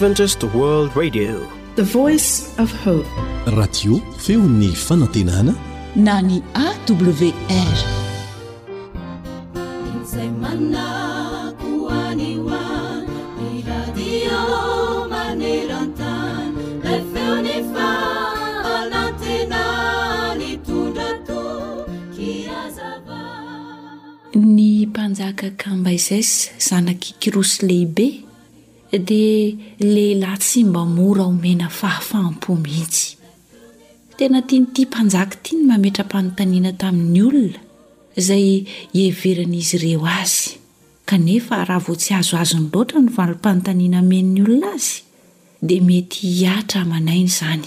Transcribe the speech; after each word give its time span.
radio 0.00 1.36
feo 4.18 4.40
ny 4.40 4.72
fanatenana 4.74 5.52
na 5.96 6.22
ny 6.24 6.40
awrny 6.56 7.32
mpanjaka 24.90 25.50
kamba 25.56 25.92
izaisy 25.92 26.50
zanak'y 26.58 27.12
kirosyley 27.20 27.86
b 27.86 28.29
dia 28.98 29.54
lehilahy 29.78 30.38
tsy 30.38 30.64
mba 30.64 30.84
mora 30.84 31.22
omena 31.30 31.68
fahafaham-po 31.70 32.50
mihitsy 32.58 33.14
tena 34.18 34.42
tiany 34.48 34.66
ti 34.74 34.82
mpanjaky 34.86 35.36
tia 35.42 35.56
ny 35.58 35.64
mametra 35.70 36.04
mpanontaniana 36.04 36.72
tamin'ny 36.80 37.22
olona 37.28 37.58
izay 38.18 38.66
hieveran'izy 38.94 39.76
ireo 39.78 40.02
azy 40.06 40.50
kanefa 41.08 41.64
raha 41.64 41.84
vo 41.86 41.94
tsy 41.94 42.12
azo 42.18 42.36
azy 42.42 42.56
ny 42.58 42.66
loatra 42.72 42.98
no 43.00 43.10
valom-mpanontaniana 43.16 44.00
men'ny 44.10 44.40
olona 44.42 44.68
azy 44.76 44.94
dia 45.68 45.82
mety 45.90 46.18
hiatra 46.38 46.82
manainy 46.92 47.30
izany 47.30 47.66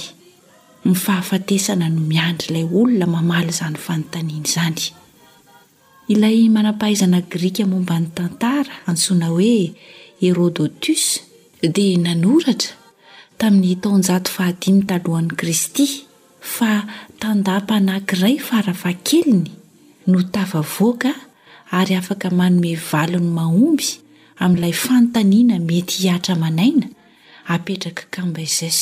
ny 0.85 0.93
fahafatesana 1.03 1.87
no 1.95 2.01
miandry 2.11 2.47
ilay 2.51 2.65
olona 2.79 3.05
mamaly 3.15 3.49
izany 3.55 3.77
fanontaniany 3.85 4.45
izany 4.49 4.79
ilay 6.13 6.37
manam-pahaizana 6.55 7.19
grika 7.31 7.63
momba 7.71 7.95
ny 8.03 8.07
tantara 8.17 8.73
antsoina 8.91 9.27
hoe 9.35 9.55
herôdotos 10.23 11.19
dia 11.75 11.93
nanoratra 11.99 12.75
tamin'ny 13.39 13.75
taonja 13.83 14.17
fahamytalohan'i 14.33 15.35
kristy 15.39 15.85
fa 16.55 16.71
tanda-panankiray 17.21 18.35
farafa 18.47 18.91
keliny 19.07 19.51
no 20.11 20.19
tavavoaka 20.35 21.11
ary 21.79 21.93
afaka 22.01 22.27
manome 22.39 22.71
valony 22.91 23.29
mahomby 23.37 23.87
amin'ilay 24.43 24.73
fanotaniana 24.85 25.57
mety 25.69 25.95
hiatra 26.03 26.33
manaina 26.43 26.87
apetraka 27.55 28.03
kamba 28.15 28.39
izas 28.49 28.77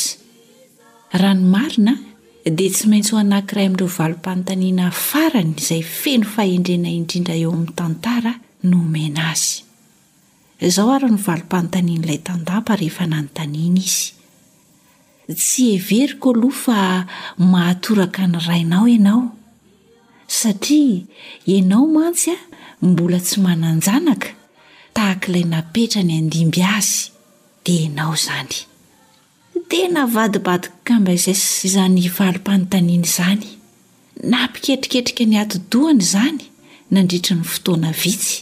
ranomarina 1.21 1.93
dia 2.57 2.69
tsy 2.73 2.83
maintsy 2.91 3.11
ho 3.13 3.17
anankiray 3.25 3.65
amin'dreo 3.67 3.91
valom-panontaniana 3.97 4.85
farany 5.09 5.51
izay 5.61 5.83
feno 6.01 6.25
fahendrena 6.35 6.89
indrindra 6.99 7.33
eo 7.43 7.49
amin'ny 7.55 7.73
tantara 7.79 8.31
no 8.69 8.77
mena 8.93 9.21
azy 9.33 9.57
izao 10.65 10.91
ary 10.93 11.09
ny 11.09 11.17
valom-panontanianyilay 11.25 12.19
tandapa 12.25 12.73
rehefa 12.79 13.05
nanontaniana 13.09 13.81
izy 13.81 14.11
tsy 15.41 15.63
heveryko 15.85 16.27
aloha 16.35 16.59
fa 16.65 16.79
mahatoraka 17.51 18.23
ny 18.31 18.39
rainao 18.47 18.85
ianao 18.93 19.23
satria 20.27 21.01
ianao 21.53 21.85
mantsy 21.95 22.29
a 22.35 22.37
mbola 22.87 23.17
tsy 23.25 23.37
mananjanaka 23.45 24.29
tahakailay 24.95 25.45
napetra 25.53 26.01
ny 26.07 26.13
andimby 26.21 26.61
azy 26.77 26.99
dia 27.65 27.79
ianao 27.87 28.13
izany 28.19 28.53
dina 29.69 30.01
vadibadiko 30.15 30.75
ka 30.87 30.93
mba 31.01 31.11
izay 31.17 31.33
sy 31.45 31.61
izany 31.73 32.03
valo-panontaniany 32.17 33.05
izany 33.11 33.47
nampiketriketrika 34.31 35.23
ny 35.29 35.35
hato-dohany 35.41 36.01
izany 36.07 36.43
nandritra 36.93 37.33
ny 37.39 37.45
fotoana 37.51 37.89
vitsy 38.01 38.35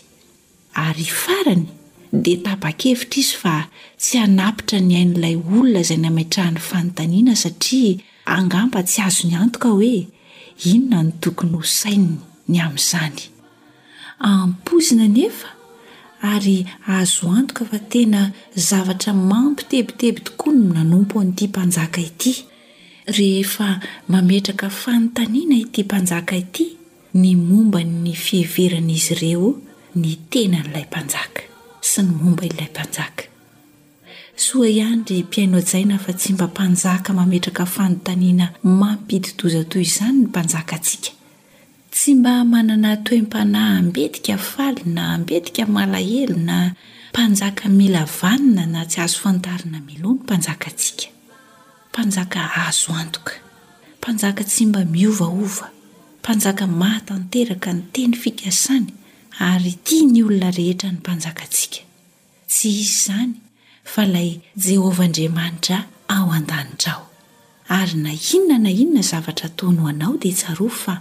ary 0.88 1.08
farany 1.22 1.68
dia 2.12 2.38
taba-kevitra 2.44 3.20
izy 3.22 3.36
fa 3.42 3.56
tsy 4.02 4.16
hanapitra 4.24 4.80
ny 4.88 4.94
hain'ilay 4.98 5.36
olona 5.54 5.80
izay 5.86 6.00
nametrahan'ny 6.06 6.60
fanontaniana 6.70 7.36
satria 7.44 7.92
angampa 8.38 8.80
tsy 8.90 9.00
azo 9.08 9.24
ny 9.30 9.36
antoka 9.44 9.70
hoe 9.74 10.00
inona 10.72 11.00
ny 11.06 11.12
tokony 11.22 11.54
ho 11.60 11.64
sainy 11.80 12.14
ny 12.50 12.56
amin'izany 12.66 13.18
ampozina 14.32 15.04
anefa 15.10 15.48
ary 16.34 16.58
ahazo 16.92 17.26
antoka 17.40 17.64
fa 17.72 17.80
tena 17.92 18.22
zavatra 18.70 19.12
mampitebiteby 19.32 20.20
tokoa 20.28 20.54
no 20.62 20.68
nanompo 20.78 21.16
n'ity 21.26 21.46
mpanjaka 21.52 22.00
ity 22.10 22.34
rehefa 23.18 23.68
mametraka 24.14 24.68
fanontaniana 24.82 25.56
ity 25.64 25.80
mpanjaka 25.88 26.34
ity 26.44 26.66
ny 27.22 27.28
mombany 27.48 28.14
fiheverana 28.26 28.92
izy 28.98 29.14
ireo 29.18 29.50
ny 30.02 30.10
tena 30.32 30.58
n'ilay 30.66 30.88
mpanjaka 30.92 31.44
sy 31.90 32.02
ny 32.06 32.12
momba 32.22 32.46
ilay 32.50 32.70
mpanjaka 32.74 33.24
soa 34.46 34.68
iandry 34.70 35.24
mpiaino 35.24 35.56
ajaina 35.62 35.96
fa 36.06 36.12
tsy 36.20 36.30
mba 36.36 36.46
mpanjaka 36.54 37.10
mametraka 37.20 37.64
fanotaniana 37.76 38.46
mampididoza 38.82 39.62
toy 39.72 39.82
izany 39.90 40.18
ny 40.22 40.26
mpanjaka 40.32 40.74
antsika 40.78 41.12
tsy 41.94 42.12
mba 42.20 42.34
manana 42.52 42.92
toem-panahy 43.06 43.82
mbetika 43.90 44.36
fali 44.52 44.84
na 44.96 45.04
ambetika 45.16 45.62
malahelo 45.76 46.36
na 46.50 46.58
mpanjaka 47.12 47.66
milavanina 47.78 48.64
na 48.74 48.82
tsy 48.92 49.00
azo 49.04 49.18
fantarina 49.24 49.80
milo 49.88 50.10
ny 50.14 50.20
mpanjaka 50.24 50.66
antsika 50.72 51.08
mpanjaka 51.90 52.40
azo 52.68 52.92
antoka 53.02 53.34
mpanjaka 54.00 54.42
tsy 54.50 54.64
mba 54.70 54.82
miovaova 54.94 55.68
mpanjaka 56.22 56.64
mahatanteraka 56.80 57.70
ny 57.76 57.82
teny 57.94 58.14
fikasany 58.22 58.90
ary 59.40 59.72
tia 59.84 60.04
ny 60.04 60.22
olona 60.24 60.50
rehetra 60.58 60.90
ny 60.92 60.98
mpanjakantsika 61.00 61.82
tsy 62.52 62.70
izy 62.70 62.82
izany 62.86 63.36
fa 63.92 64.04
ilay 64.06 64.30
jehovah 64.56 65.06
andriamanitra 65.08 65.78
ao 66.18 66.28
andanitra 66.38 66.94
ao 66.98 67.06
ary 67.78 67.94
na 68.02 68.12
inona 68.34 68.58
na 68.60 68.70
inona 68.72 69.02
zavatra 69.02 69.50
tonooanao 69.58 70.18
dia 70.22 70.34
tsaroa 70.36 70.70
fa 70.70 70.96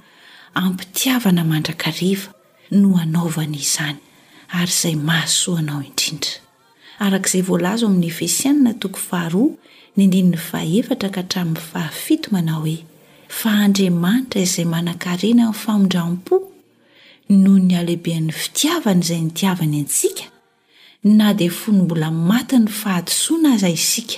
ampitiavana 0.55 1.43
mandrakareva 1.51 2.29
no 2.71 2.95
anaovanaizany 3.03 3.97
ary 4.59 4.73
izay 4.73 4.97
mahasoanao 5.09 5.83
indrindra 5.89 6.39
arak'izay 7.05 7.43
voalazo 7.49 7.87
amin'ny 7.87 8.07
efesianina 8.13 8.73
toko 8.81 8.99
faharoa 9.09 9.51
ny 9.97 10.07
ndini'ny 10.07 10.37
fahevatra 10.49 11.09
ka 11.17 11.23
tramin'ny 11.31 11.59
fahafito 11.73 12.29
manao 12.35 12.61
hoe 12.65 12.79
fa 13.41 13.51
andriamanitra 13.67 14.41
izay 14.47 14.65
manan-karena 14.73 15.51
ny 15.51 15.55
famondrampo 15.63 16.48
noho 17.29 17.59
ny 17.61 17.77
alehiben'ny 17.77 18.33
fitiavany 18.33 19.01
izay 19.03 19.21
nitiavany 19.25 19.77
antsika 19.83 20.25
na 21.05 21.35
dia 21.39 21.53
fony 21.53 21.83
mbola 21.83 22.09
maty 22.11 22.57
ny 22.59 22.69
fahadosoana 22.73 23.53
aza 23.59 23.69
isika 23.69 24.17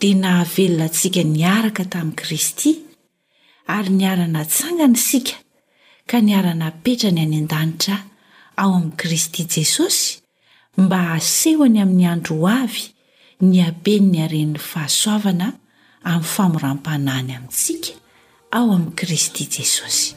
dia 0.00 0.14
nahavelona 0.22 0.84
antsika 0.88 1.22
niaraka 1.24 1.84
tamin'i 1.92 2.16
kristy 2.20 2.72
ary 3.76 3.90
niarana 3.98 4.42
tsangany 4.44 4.96
isika 5.00 5.34
ka 6.10 6.16
niara-napetrany 6.26 7.20
any 7.26 7.38
an-danitra 7.42 7.96
ao 8.62 8.70
amin'i 8.76 8.96
kristy 9.00 9.42
jesosy 9.54 10.06
mba 10.76 10.98
hasehoany 11.14 11.78
amin'ny 11.82 12.06
andro 12.12 12.34
ho 12.42 12.48
avy 12.62 12.84
ny 13.48 13.62
aben 13.68 14.04
ny 14.12 14.18
aren'ny 14.26 14.58
fahasoavana 14.70 15.48
ami'ny 16.10 16.30
famoram-panany 16.34 17.30
amintsika 17.38 17.92
ao 18.58 18.66
amin'i 18.76 18.96
kristy 19.00 19.44
jesosy 19.56 20.16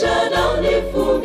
جاننفمست 0.00 1.16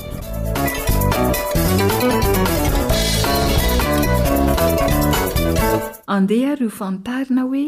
andeha 6.12 6.52
ryo 6.58 6.70
fantarina 6.78 7.42
hoe 7.48 7.64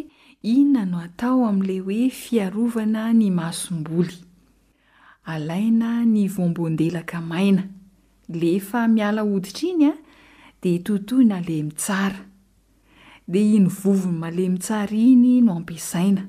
inona 0.52 0.82
no 0.90 0.96
atao 1.06 1.40
amin'ilay 1.48 1.80
hoe 1.88 2.04
fiarovana 2.20 3.02
ny 3.18 3.26
masom-boly 3.40 4.16
alaina 5.32 5.88
ny 6.12 6.22
voamboandelaka 6.34 7.18
maina 7.32 7.62
ah, 7.62 7.68
le 8.40 8.52
fa 8.68 8.80
mialahoditra 8.94 9.64
iny 9.70 9.82
a 9.92 9.94
dia 10.62 10.80
totoy 10.86 11.24
na 11.28 11.34
alemi 11.40 11.72
tsara 11.82 12.20
dia 13.32 13.44
iny 13.56 13.68
vovony 13.80 14.16
malemitsara 14.22 14.96
iny 15.12 15.34
no 15.44 15.50
ampiasaina 15.60 16.22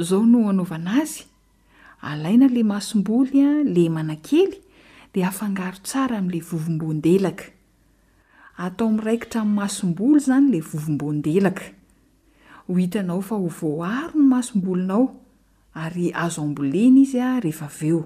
izao 0.00 0.24
no 0.32 0.48
anaovana 0.50 0.90
azy 1.02 1.22
alaina 2.08 2.46
lay 2.54 2.64
masomboly 2.72 3.36
a 3.44 3.50
ah, 3.50 3.58
ley 3.74 3.88
manankely 3.96 4.58
dia 5.12 5.28
afangaro 5.28 5.76
tsara 5.86 6.14
amin'ilay 6.18 6.40
vovomboandelaka 6.50 7.46
atao 8.58 8.88
ami'nraikitra 8.90 9.40
amn'ny 9.44 9.56
masombolo 9.60 10.18
zany 10.24 10.48
lay 10.52 10.62
vovomboandelaka 10.68 11.66
ho 12.66 12.72
hitanao 12.80 13.20
fa 13.28 13.36
hovoaro 13.42 14.18
ny 14.18 14.24
masombolonao 14.34 15.04
ary 15.82 16.06
azo 16.24 16.42
ambolena 16.46 17.00
izy 17.04 17.20
a 17.28 17.38
rehefa 17.44 17.68
veo 17.78 18.00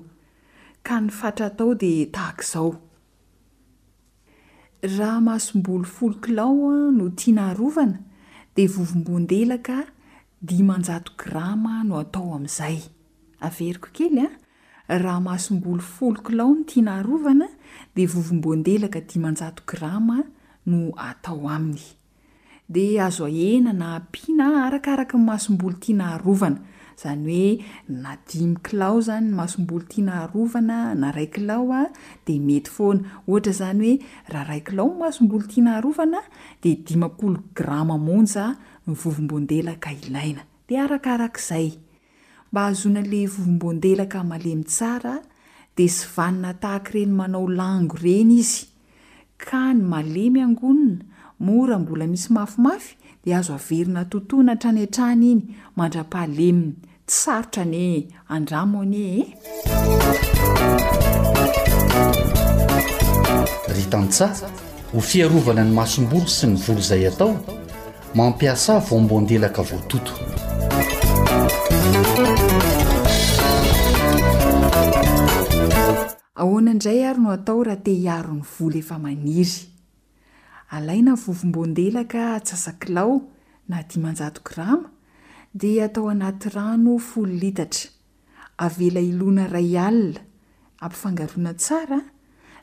ka 0.87 1.01
ny 1.01 1.09
fatra 1.21 1.49
tao 1.59 1.73
dea 1.83 2.11
tahak'izao 2.15 2.71
rahamasobolo 4.99 5.89
folokilao 5.95 6.71
no 6.99 7.07
tianaharovana 7.21 7.99
dea 8.57 8.73
vovomboandelaka 8.77 9.79
di 10.49 10.61
manjato 10.69 11.17
grama 11.23 11.75
no 11.89 11.97
atao 12.05 12.29
amin'izay 12.37 12.79
averiko 13.49 13.89
kely 13.97 14.21
a 14.27 14.29
raha 15.03 15.21
masombolo 15.31 15.81
folokilao 15.97 16.53
no 16.59 16.69
tianaharovana 16.73 17.49
dea 17.97 18.11
vovomboandelaka 18.15 19.01
dimanjato 19.01 19.65
grama 19.67 20.21
no 20.67 20.93
atao 20.97 21.49
aminy 21.49 21.83
de 22.69 23.01
azo 23.01 23.25
ahena 23.27 23.73
na 23.73 23.97
ampiana 23.97 24.67
arakaraka 24.67 25.19
masombolo 25.19 25.77
tiana 25.83 26.07
harovana 26.15 26.61
zany 27.03 27.27
oe 27.43 27.51
na 28.03 28.15
dimy 28.29 28.57
kilao 28.65 29.01
zany 29.09 29.29
masombolo 29.39 29.85
tiana 29.91 30.13
harovana 30.23 30.77
naray 31.01 31.27
kilao 31.35 31.67
a 31.81 31.83
de 32.27 32.35
mety 32.47 32.71
foana 32.75 33.03
ohatra 33.29 33.53
zany 33.61 33.83
oe 33.89 33.99
raha 34.33 34.49
ray 34.51 34.61
kilao 34.67 34.89
masombolo 35.03 35.45
tiana 35.53 35.71
harovana 35.81 36.21
de 36.63 36.71
dimakolo 36.87 37.41
gramamonja 37.59 38.47
ny 38.87 38.95
vovombondelaka 39.01 39.91
ilaina 40.07 40.43
de 40.69 40.75
arakarak'izay 40.85 41.69
mba 42.53 42.63
azonale 42.71 43.21
vovombondelaka 43.33 44.19
malemy 44.31 44.65
tsara 44.75 45.17
de 45.77 45.87
sy 45.97 46.07
vanyna 46.15 46.51
tahaka 46.63 46.91
reny 46.95 47.13
manao 47.21 47.49
lango 47.61 47.95
reny 48.05 48.37
izy 48.43 48.72
ka 49.51 49.73
ny 49.75 49.83
malemy 49.93 50.41
angonina 50.47 51.03
mora 51.41 51.79
mbola 51.79 52.07
misy 52.07 52.33
mafimafy 52.33 52.97
dia 53.25 53.39
azo 53.39 53.55
averina 53.55 54.05
tontoana 54.05 54.57
trany 54.57 54.81
antrany 54.83 55.25
iny 55.33 55.43
mandra-pahalemia 55.77 56.73
sarotra 57.07 57.65
ny 57.65 58.07
andramone 58.29 58.99
e 59.19 59.21
eh? 59.21 59.29
ry 63.75 63.85
tantsa 63.91 64.27
ho 64.95 65.01
fiarovana 65.01 65.63
ny 65.65 65.73
masom-boro 65.77 66.29
sy 66.29 66.47
ny 66.47 66.57
volo 66.65 66.81
izay 66.81 67.07
atao 67.11 67.33
mampiasa 68.15 68.79
voamboandelaka 68.87 69.63
voatoto 69.69 70.13
ahoana 76.35 76.71
indray 76.73 77.05
ary 77.07 77.21
no 77.23 77.31
atao 77.37 77.59
raha 77.67 77.81
te 77.85 77.93
hiaro 78.03 78.33
ny 78.37 78.45
vola 78.57 78.77
efa 78.81 78.97
maniry 78.99 79.59
alaina 80.71 81.13
vovomboandelaka 81.23 82.23
tsasakilao 82.47 83.15
na 83.69 83.79
di 83.89 83.97
manjato 84.03 84.41
girama 84.49 84.89
di 85.61 85.71
atao 85.85 86.09
anaty 86.13 86.49
rano 86.55 86.93
folo 87.09 87.35
litatra 87.43 87.91
avela 88.65 89.01
ilona 89.11 89.45
ray 89.55 89.77
alina 89.87 90.21
ampifangaroana 90.83 91.53
tsara 91.61 91.99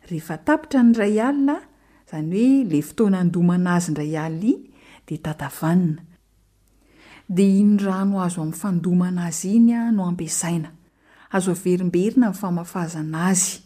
rehefa 0.10 0.36
tapitra 0.48 0.80
ny 0.88 0.94
ray 1.00 1.16
alina 1.28 1.56
izany 2.08 2.36
hoe 2.40 2.64
ley 2.72 2.84
fotoana 2.90 3.18
handoma 3.22 3.54
anazy 3.62 3.90
n 3.92 3.98
ray 4.02 4.14
alina 4.18 4.50
iny 4.52 5.06
dea 5.08 5.22
tatavanina 5.28 6.02
de 7.36 7.44
inny 7.62 7.78
rano 7.86 8.18
azo 8.26 8.42
amin'ny 8.42 8.60
fandoma 8.62 9.06
ana 9.14 9.30
azy 9.30 9.50
iny 9.62 9.72
a 9.78 9.82
no 9.94 10.04
ampiasaina 10.10 10.70
azo 11.30 11.52
averimberina 11.52 12.30
nyfamafazana 12.30 13.20
azy 13.30 13.60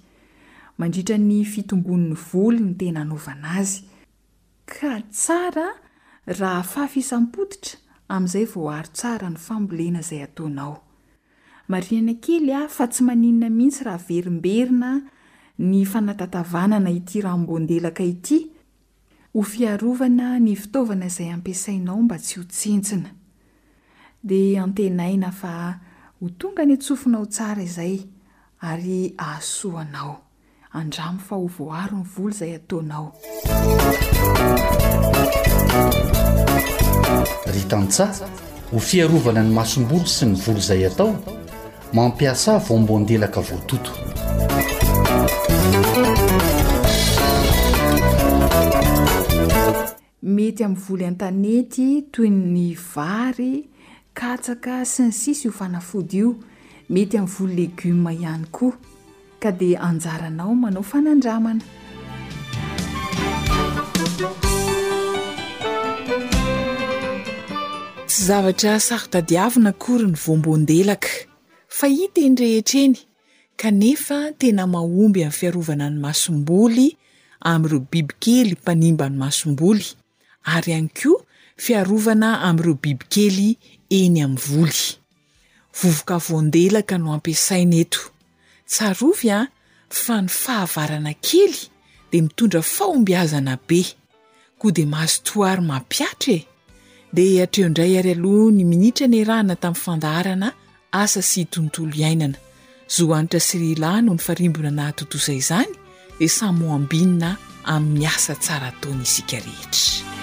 mandritra 0.80 1.16
ny 1.18 1.38
fitombon'ny 1.54 2.14
volo 2.32 2.60
ny 2.66 2.74
tena 2.80 3.00
hanaovana 3.04 3.48
azy 3.60 3.78
ka 4.74 4.92
tsara 5.16 5.68
raha 6.40 6.64
faafisampotitra 6.72 7.78
amin'izay 8.14 8.46
vo 8.54 8.68
aro 8.78 8.90
tsara 8.98 9.28
ny 9.34 9.38
fambolena 9.46 10.00
izay 10.04 10.22
ataonao 10.28 10.76
mariana 11.72 12.14
kely 12.24 12.52
a 12.60 12.68
fa 12.76 12.86
tsy 12.92 13.02
maninina 13.08 13.48
mihitsy 13.58 13.82
raha 13.88 14.06
verimberina 14.10 14.90
ny 15.70 15.84
fanatatavanana 15.92 16.92
ity 17.00 17.22
rambondelaka 17.26 18.04
ity 18.14 18.38
ho 19.34 19.42
fiarovana 19.52 20.36
ny 20.46 20.54
fitaovana 20.62 21.08
izay 21.12 21.30
ampiasainao 21.36 22.00
mba 22.06 22.18
tsy 22.24 22.36
hotsentsina 22.42 23.10
dia 24.24 24.64
antenaina 24.68 25.32
fa 25.32 25.54
ho 26.24 26.30
tonga 26.40 26.64
ny 26.66 26.74
antsofinao 26.78 27.26
tsara 27.28 27.60
izay 27.64 27.96
ary 28.72 29.14
ahasoanao 29.18 30.14
andramo 30.80 31.20
fa 31.20 31.36
hovoaro 31.36 31.98
ny 31.98 32.06
volo 32.16 32.30
izay 32.34 32.56
ataonao 32.56 33.12
ry 37.54 37.62
tantsah 37.72 38.12
ho 38.72 38.80
fiarovana 38.80 39.44
ny 39.44 39.52
masomboro 39.58 40.08
sy 40.16 40.26
ny 40.32 40.40
volo 40.46 40.64
izay 40.64 40.82
atao 40.88 41.12
mampiasa 41.94 42.58
vo 42.66 42.78
amboandelaka 42.80 43.42
voatoto 43.50 43.92
mety 50.36 50.64
amin'ny 50.64 50.82
volo 50.88 51.06
antanety 51.08 51.88
toy 52.12 52.32
nny 52.32 52.70
vary 52.96 53.68
ka 54.14 54.38
tsaka 54.38 54.84
sy 54.86 55.10
ny 55.10 55.12
sisy 55.12 55.48
io 55.48 55.52
fanafody 55.52 56.18
io 56.22 56.30
mety 56.94 57.18
amin'ny 57.18 57.34
volo 57.34 57.54
legioma 57.58 58.12
ihany 58.14 58.46
koa 58.54 58.76
ka 59.42 59.50
dia 59.60 59.78
anjaranao 59.90 60.54
manao 60.62 60.84
fanandramana 60.90 61.64
tsy 68.08 68.20
zavatra 68.28 68.74
sarotadiavina 68.88 69.72
kory 69.84 70.06
ny 70.14 70.18
vombondelaka 70.28 71.10
fa 71.78 71.86
itenrehetraeny 72.04 72.96
kanefa 73.62 74.18
tena 74.40 74.64
mahomby 74.74 75.22
amin'ny 75.26 75.38
fiarovana 75.40 75.86
ny 75.94 75.98
masom-boly 76.06 76.88
amn'ireo 77.50 77.82
bibikely 77.92 78.52
mpanimba 78.62 79.06
ny 79.10 79.16
masom-boly 79.24 79.86
ary 80.54 80.70
ihany 80.78 80.92
koa 81.02 81.20
fiarovana 81.66 82.30
amn'ireo 82.48 82.76
bibikely 82.84 83.50
eny 83.96 84.22
amin'ny 84.24 84.42
voly 84.48 84.82
vovoka 85.82 86.18
voandelaka 86.28 86.96
no 87.04 87.10
ampiasaina 87.18 87.76
eto 87.86 88.02
tsarovy 88.74 89.28
a 89.38 89.40
fa 90.02 90.16
ny 90.24 90.30
fahavarana 90.44 91.14
kely 91.28 91.56
dia 92.12 92.22
mitondra 92.26 92.62
fahombiazana 92.76 93.54
be 93.68 93.80
koa 94.60 94.72
dia 94.76 94.88
mahazotoary 94.94 95.62
mampiatra 95.72 96.36
e 96.40 96.48
di 97.16 97.26
atreo 97.46 97.68
indray 97.70 97.94
ary 98.00 98.12
aloha 98.18 98.50
ny 98.58 98.64
minitra 98.72 99.06
ny 99.12 99.20
arahana 99.24 99.56
tamin'ny 99.64 99.84
fandaharana 99.86 100.48
asa 101.04 101.22
sy 101.32 101.42
tontolo 101.54 101.94
iainana 102.04 102.38
zohanitra 102.96 103.40
siryilahy 103.48 104.00
noho 104.04 104.16
ny 104.18 104.22
farimbona 104.28 104.72
nahytotoizay 104.78 105.38
izany 105.46 105.72
di 106.20 106.28
samyoambinina 106.38 107.30
amin'myasa 107.74 108.34
tsara 108.44 108.66
ataony 108.74 109.02
isika 109.08 109.38
rehetra 109.44 110.23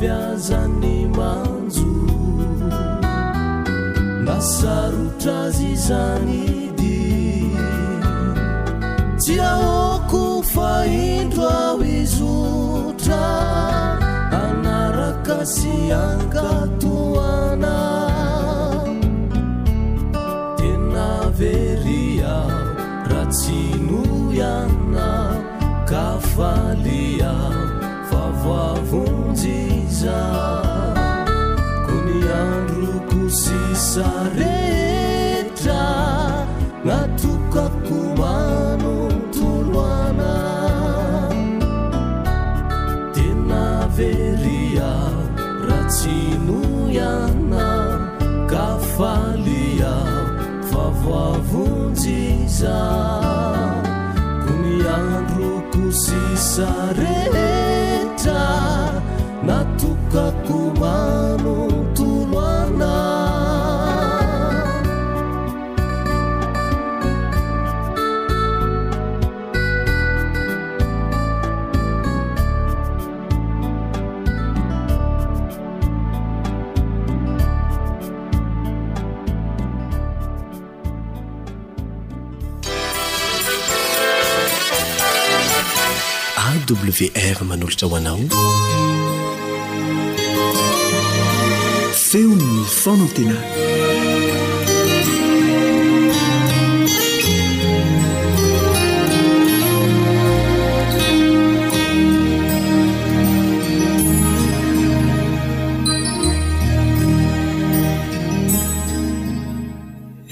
fazany 0.00 0.98
manjo 1.18 1.86
mba 4.24 4.36
sarotrazy 4.40 5.72
zany 5.84 6.46
di 6.78 7.00
tsy 9.20 9.34
ahoko 9.48 10.20
faindro 10.52 11.44
ao 11.64 11.78
izotra 12.00 13.26
anaraka 14.42 15.38
sy 15.54 15.74
angatoana 16.04 17.74
tena 20.58 21.10
veria 21.40 22.34
ra 23.10 23.22
tsy 23.34 23.60
no 23.88 24.00
iana 24.38 25.12
kafalia 25.92 27.32
vavoavonjy 28.08 29.79
ko 30.04 31.92
ni 32.06 32.18
androko 32.24 33.28
sisa 33.40 34.08
retra 34.38 35.86
natrokako 36.86 37.98
manontoloana 38.20 40.32
tena 43.14 43.64
veria 43.96 44.90
ra 45.68 45.80
tsy 45.90 46.18
no 46.46 46.60
iana 46.96 47.68
kafalia 48.54 49.92
favoavonjiza 50.70 52.80
wr 86.74 87.44
manolotra 87.48 87.88
hoanao 87.88 88.18
feonon 92.02 92.64
fonatena 92.80 93.36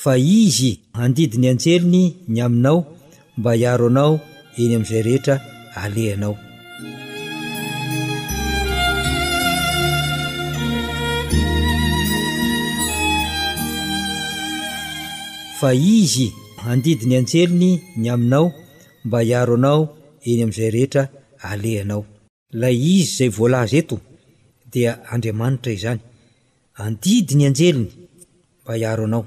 fa 0.00 0.12
izy 0.18 0.80
andidiny 1.02 1.48
anjelony 1.50 2.12
ny 2.28 2.38
aminao 2.46 2.78
mba 3.36 3.52
hiaroanao 3.52 4.14
eny 4.60 4.74
am'zay 4.76 5.02
rehetra 5.06 5.34
alehanao 5.82 6.36
fa 15.60 15.68
izy 15.74 16.26
andidiny 16.70 17.14
anjelony 17.20 17.72
ny 18.00 18.08
aminao 18.14 18.48
mba 19.06 19.18
hiaro 19.20 19.54
anao 19.60 19.82
eny 20.28 20.42
amn'zay 20.44 20.70
rehetra 20.74 21.02
alehanao 21.50 22.04
la 22.60 22.68
izy 22.70 23.02
zay 23.16 23.28
voalazy 23.36 23.76
eto 23.80 23.96
dia 24.72 24.90
andriamanitra 25.12 25.72
izany 25.78 26.00
andidiny 26.84 27.44
anjelony 27.50 27.88
mba 28.62 28.74
hiaro 28.80 29.04
anao 29.08 29.26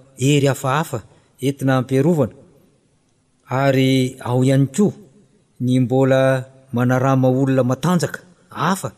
ery 0.29 0.47
hafahafa 0.51 0.97
entina 1.47 1.73
ampiarovana 1.79 2.33
ary 3.61 3.93
ao 4.29 4.39
ihany 4.45 4.67
ko 4.75 4.85
ny 5.65 5.79
mbola 5.83 6.21
manarama 6.75 7.27
olona 7.41 7.63
matanjaka 7.71 8.19
afa 8.69 8.89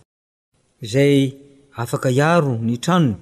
zay 0.91 1.15
afak 1.81 2.03
iaro 2.19 2.55
ny 2.67 2.75
tranono 2.83 3.15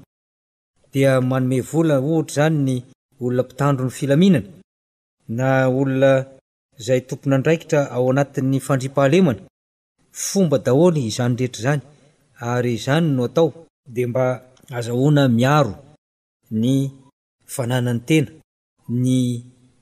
dia 0.94 1.22
manome 1.30 1.62
vola 1.70 1.96
ohatra 2.10 2.34
zany 2.38 2.58
ny 2.66 2.76
olona 3.22 3.44
mpitandro 3.44 3.86
ny 3.88 3.94
filaminana 3.98 4.50
na 5.38 5.68
olona 5.70 6.12
zay 6.86 7.00
tomponandraikitra 7.08 7.80
ao 7.94 8.10
anatin'ny 8.12 8.58
fandripahalemana 8.68 9.42
fomba 10.12 10.58
daholy 10.66 11.02
izany 11.10 11.36
rehetra 11.40 11.62
zany 11.66 11.84
ary 12.54 12.76
zany 12.86 13.08
no 13.16 13.22
atao 13.30 13.48
de 13.96 14.04
mba 14.08 14.26
azahoana 14.78 15.24
miaro 15.38 15.74
ny 16.60 16.92
fanana 17.54 17.94
ny 17.94 18.00
tena 18.08 18.32
ny 19.04 19.20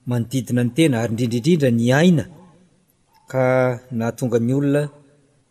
manodidina 0.08 0.62
ny 0.64 0.72
tena 0.76 0.96
ary 1.02 1.12
indrindraindrindra 1.24 1.70
ny 1.78 1.88
aina 2.00 2.24
ka 3.30 3.44
natonga 3.98 4.38
my 4.46 4.54
olona 4.58 4.82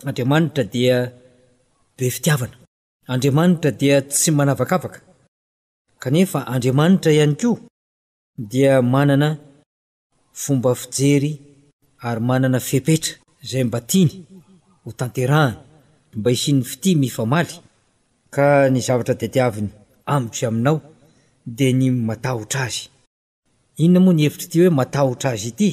andriamanitra 0.08 0.64
dia 0.64 1.12
be 1.96 2.08
fitiavana 2.10 2.56
andriamanitra 3.12 3.70
dia 3.70 4.00
tsy 4.08 4.30
manavakavaka 4.32 5.00
kanefa 6.02 6.46
andriamanitra 6.48 7.12
ihany 7.12 7.34
koa 7.40 7.60
dia 8.50 8.80
manana 8.82 9.28
fomba 10.32 10.72
fijery 10.74 11.32
ary 12.08 12.20
manana 12.20 12.58
fepetra 12.60 13.14
zay 13.44 13.64
mba 13.64 13.80
tiany 13.80 14.24
ho 14.84 14.88
tanterahana 14.96 15.60
mba 16.16 16.28
isiny 16.32 16.64
fiti 16.64 16.94
mifa 16.96 17.24
maly 17.26 17.52
ka 18.34 18.70
ny 18.72 18.80
zavatra 18.80 19.14
tiatiaviny 19.20 19.68
amitsy 20.06 20.46
aminao 20.48 20.89
de 21.58 21.66
ny 21.78 21.86
matahotra 22.08 22.62
azy 22.70 22.82
inona 23.82 24.00
moa 24.04 24.14
ny 24.16 24.22
hevitry 24.24 24.46
ty 24.52 24.58
hoe 24.62 24.76
matahotra 24.80 25.28
azy 25.36 25.48
ity 25.52 25.70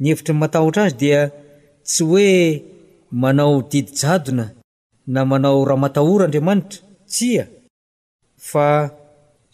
ny 0.00 0.04
hevitry 0.08 0.32
ny 0.34 0.40
matahotra 0.42 0.80
azy 0.86 0.96
dia 1.02 1.20
tsy 1.90 2.02
hoe 2.10 2.30
manao 3.22 3.56
didijadona 3.70 4.44
na 5.14 5.20
manao 5.30 5.58
raha 5.68 5.82
matahora 5.84 6.22
andriamanitra 6.24 6.80
a 7.42 7.46
fa 8.50 8.66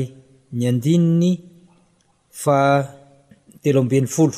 ny 0.57 0.63
andininy 0.71 1.31
fa 2.41 2.57
telo 3.61 3.79
ambeny 3.83 4.07
folo 4.15 4.37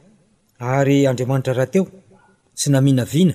ary 0.61 1.05
andriamanitra 1.07 1.53
raha 1.53 1.71
teo 1.73 1.87
tsy 2.55 2.69
namina 2.69 3.05
vina 3.05 3.33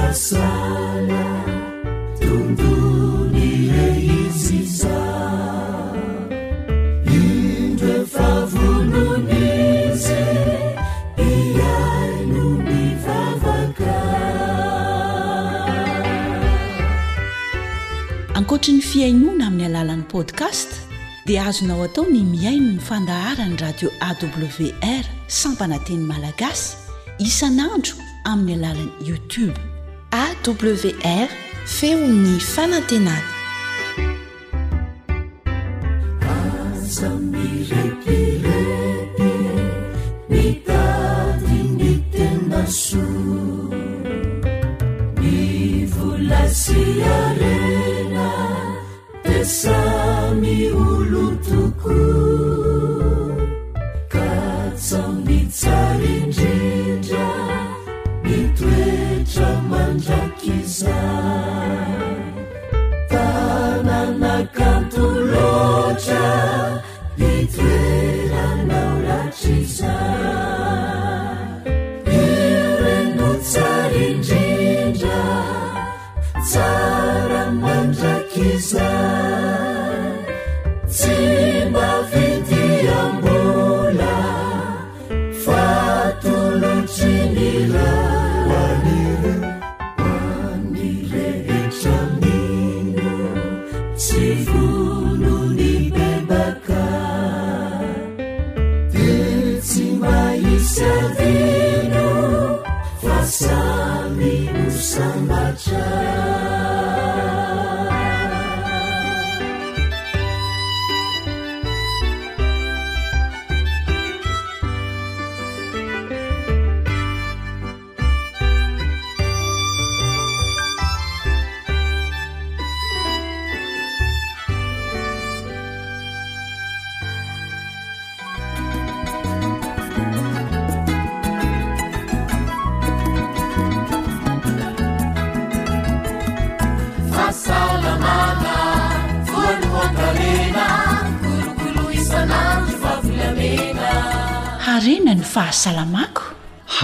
fiainona 18.81 19.47
amin'ny 19.47 19.65
alalan'ny 19.65 20.03
podcast 20.11 20.69
dia 21.25 21.43
azonao 21.49 21.83
atao 21.83 22.05
ny 22.13 22.21
miaino 22.23 22.67
ny 22.73 22.79
fandaharany 22.89 23.55
radio 23.61 23.89
awr 24.09 25.03
sampanateny 25.41 26.03
malagasy 26.11 26.75
isanandro 27.19 28.06
amelal 28.31 28.77
youtube 29.07 29.57
awr 30.11 31.27
feuni 31.75 32.35
פanatenak 32.55 33.36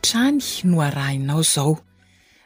trany 0.00 0.40
no 0.64 0.80
arahinao 0.80 1.44
izao 1.44 1.76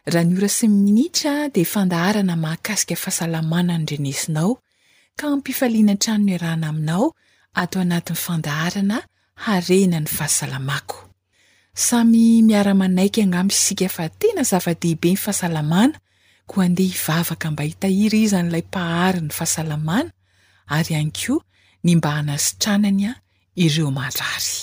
raha 0.03 0.27
ny 0.27 0.43
ora 0.43 0.51
sy 0.59 0.67
minitra 0.67 1.47
di 1.55 1.63
fandaharana 1.73 2.35
mahakasika 2.45 2.97
fahasalamana 3.03 3.75
ny 3.79 3.87
renesinao 3.95 4.51
ka 5.19 5.31
ampifaliana 5.35 5.95
trany 6.03 6.27
no 6.27 6.31
iarahna 6.35 6.67
aminao 6.73 7.05
atao 7.63 7.81
anatin'ny 7.87 8.19
fandaharana 8.27 8.99
harena 9.39 10.01
ny 10.03 10.09
fahasalamako 10.11 11.07
samy 11.75 12.43
miaramanaiky 12.43 13.21
hangamo 13.23 13.51
sika 13.55 13.87
fa 13.89 14.09
tena 14.11 14.43
zava-dehibe 14.51 15.13
ny 15.15 15.21
fahasalamana 15.21 15.95
koa 16.49 16.65
andeha 16.67 16.91
hivavaka 16.95 17.51
mba 17.51 17.63
hitahirizan'ilay 17.69 18.63
mpahary 18.69 19.21
ny 19.23 19.31
fahasalamana 19.39 20.11
ary 20.79 20.91
ihany 20.99 21.13
koa 21.21 21.43
ny 21.85 21.95
mba 21.97 22.11
hana 22.19 22.35
sitranany 22.39 23.07
a 23.11 23.15
ireo 23.55 23.91
marary 23.91 24.55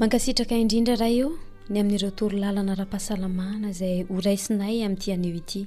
mankasitraka 0.00 0.56
indrindra 0.62 0.94
raha 1.00 1.10
io 1.18 1.28
ny 1.72 1.78
amin'ireo 1.82 2.10
toro 2.18 2.36
lalana 2.42 2.74
ra-pahasalamana 2.80 3.68
zay 3.78 3.94
oraisinay 4.14 4.76
ami'ntyanio 4.86 5.32
ity 5.40 5.60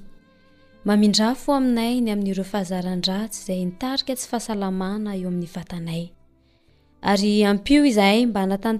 mamindra 0.87 1.27
fo 1.41 1.49
aminay 1.59 1.95
ny 2.05 2.09
amin''ireo 2.13 2.43
fahazaandray 2.51 3.23
zayniaika 3.47 4.13
tsy 4.19 4.27
ahasma 4.37 5.15
eoamin'nyatanayyampio 5.19 7.81
zahayma 7.97 8.39
aknn 8.55 8.77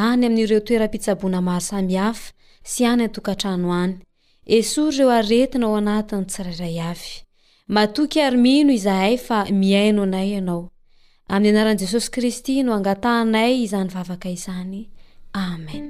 any 0.08 0.22
amin''ireo 0.28 0.60
toeram-pitsabona 0.68 1.38
maro 1.48 1.60
sami 1.70 1.94
hafa 2.04 2.30
sy 2.72 2.80
any 2.90 3.06
tokatranoay 3.16 3.90
esory 4.46 4.94
ireo 4.96 5.10
aretina 5.10 5.66
ao 5.66 5.76
anatiny 5.76 6.24
tsirairay 6.26 6.78
avy 6.90 7.12
matoky 7.74 8.18
aromino 8.20 8.72
izahay 8.72 9.14
fa 9.26 9.38
miaino 9.60 10.02
anay 10.06 10.28
ianao 10.34 10.62
amin'ny 11.30 11.48
anaran'i 11.58 11.78
jesosy 11.84 12.10
kristy 12.14 12.56
no 12.66 12.74
angatanay 12.74 13.54
izany 13.64 13.90
vavaka 13.94 14.28
izany 14.28 14.88
amen 15.32 15.84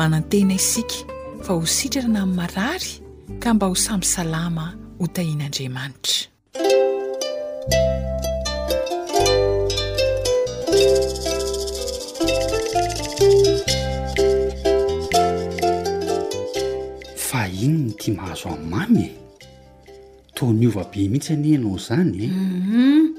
manantena 0.00 0.54
isika 0.58 0.98
fa 1.44 1.50
ho 1.54 1.62
sitrara 1.76 2.08
na 2.10 2.22
amy 2.26 2.34
marary 2.42 2.90
ka 3.38 3.54
mba 3.54 3.66
ho 3.70 3.74
samby 3.74 4.06
salama 4.06 4.66
ho 4.98 5.06
tahin'andriamanitra 5.06 6.95
ino 17.64 17.88
ntia 17.90 18.14
mahazo 18.14 18.48
anny 18.48 18.64
mamy 18.70 19.04
e 19.04 19.10
tao 20.34 20.52
nyova 20.52 20.84
be 20.90 21.08
mihitsy 21.08 21.32
any 21.32 21.54
anao 21.56 21.78
zany 21.78 22.18
em 22.24 22.32
mhm. 22.32 23.16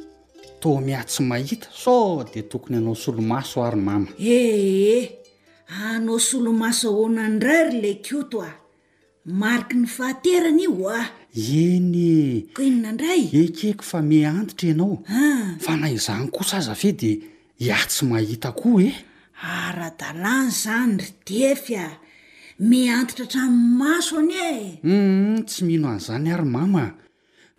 tao 0.61 0.79
miahtsy 0.81 1.23
mahita 1.23 1.67
sa 1.73 2.23
de 2.33 2.41
tokony 2.41 2.75
hanao 2.77 2.95
solomaso 2.95 3.63
ary 3.65 3.81
mama 3.81 4.07
eheh 4.19 5.09
anao 5.67 6.19
solomaso 6.19 6.87
aao 6.93 7.09
nandray 7.09 7.63
ry 7.69 7.81
la 7.81 7.93
koto 8.05 8.41
a 8.41 8.51
mariky 9.25 9.75
ny 9.81 9.87
fahaterana 9.87 10.61
io 10.61 10.89
ah 10.89 11.07
eny 11.33 11.95
e 11.95 12.45
ko 12.53 12.61
ino 12.61 12.77
nandray 12.81 13.21
ekeko 13.33 13.81
fa 13.83 14.01
me 14.01 14.25
antitra 14.25 14.69
ianao 14.69 14.97
fa 15.59 15.77
na 15.77 15.89
izany 15.89 16.29
ko 16.29 16.43
saza 16.43 16.73
ve 16.81 16.91
de 16.93 17.11
hiatsy 17.59 18.05
mahita 18.05 18.51
koa 18.51 18.81
e 18.81 18.93
ara-dalany 19.41 20.49
zany 20.51 20.97
ry 21.01 21.09
deefya 21.25 21.85
miantitra 22.59 23.25
hatramony 23.25 23.55
maso 23.77 24.17
ani 24.17 24.33
e 24.33 24.79
m 24.81 24.89
mm, 24.89 25.45
tsy 25.45 25.63
mino 25.63 25.87
an'izany 25.89 26.33
ary 26.33 26.45
mamaa 26.45 26.93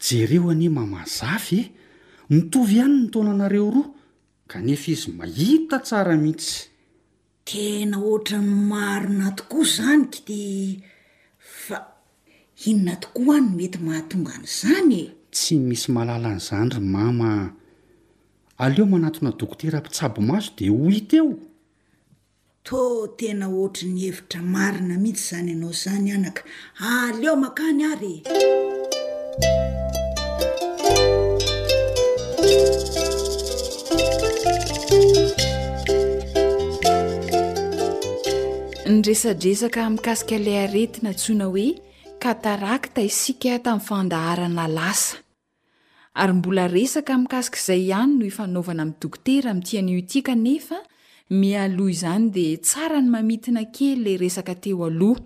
jereo 0.01 0.51
anie 0.51 0.69
mamazafy 0.69 1.59
e 1.63 1.71
mitovy 2.31 2.75
ihany 2.77 2.95
nytonanareo 3.07 3.71
roa 3.71 3.91
kanefa 4.49 4.91
izy 4.91 5.13
mahita 5.15 5.79
tsara 5.79 6.17
mihitsy 6.19 6.67
tena 7.45 7.99
oatra 8.03 8.43
ny 8.43 8.51
marina 8.51 9.31
tokoa 9.39 9.63
izany 9.63 10.05
ka 10.11 10.19
di 10.27 10.83
fa 11.39 11.79
inona 12.67 12.97
tokoa 12.99 13.37
any 13.39 13.47
no 13.47 13.55
mety 13.57 13.79
mahatonga 13.79 14.31
an'izany 14.35 14.93
e 14.99 15.07
tsy 15.31 15.59
misy 15.63 15.93
mahalala 15.95 16.29
an'izany 16.35 16.71
ry 16.75 16.83
mama 16.83 17.55
aleo 18.59 18.87
manatona 18.91 19.31
dokotera 19.31 19.79
ampitsabo 19.79 20.19
maso 20.23 20.51
dia 20.59 20.75
ho 20.75 20.91
hiteo 20.91 21.39
to 22.71 22.81
tena 23.19 23.47
ohtra 23.61 23.87
ny 23.95 24.01
hevitra 24.07 24.41
marina 24.55 24.97
mihitsy 25.03 25.27
izany 25.29 25.47
ianao 25.55 25.71
izany 25.77 26.11
anaka 26.17 26.43
aleo 26.89 27.33
ah, 27.37 27.41
makany 27.45 27.81
arye 27.93 28.19
nyresadresaka 38.95 39.81
min'kasika 39.95 40.37
laaretina 40.47 41.11
ntsoina 41.17 41.47
hoe 41.53 41.67
katarakta 42.25 43.01
isika 43.11 43.51
tamin'nyfandaharana 43.65 44.65
lasa 44.77 45.17
ary 46.23 46.35
mbola 46.39 46.63
resaka 46.77 47.13
mi'kasikaizay 47.23 47.81
ihany 47.89 48.13
no 48.19 48.25
ifanaovana 48.31 48.81
ami'ny 48.85 49.01
dokotera 49.05 49.47
amin'ntianyo 49.51 49.95
itika 50.05 50.35
nefa 50.47 50.77
mi 51.31 51.53
aloa 51.57 51.91
izany 51.93 52.31
de 52.33 52.47
tsara 52.57 53.01
ny 53.05 53.11
mamitina 53.13 53.61
kely 53.77 53.99
lay 54.05 54.17
resaka 54.23 54.55
teo 54.65 54.81
aloha 54.89 55.21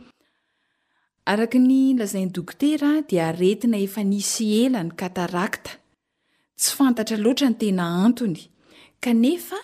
araka 1.32 1.58
ny 1.62 1.80
lazainy 1.98 2.32
dokotera 2.36 2.90
di 3.08 3.16
aretina 3.28 3.78
efa 3.86 4.02
nisy 4.12 4.46
elany 4.64 4.90
katarakta 5.00 5.70
tsy 6.58 6.70
fantatra 6.76 7.16
loatra 7.24 7.48
ny 7.52 7.56
tena 7.60 7.84
antony 8.06 8.42
kanefa 9.04 9.60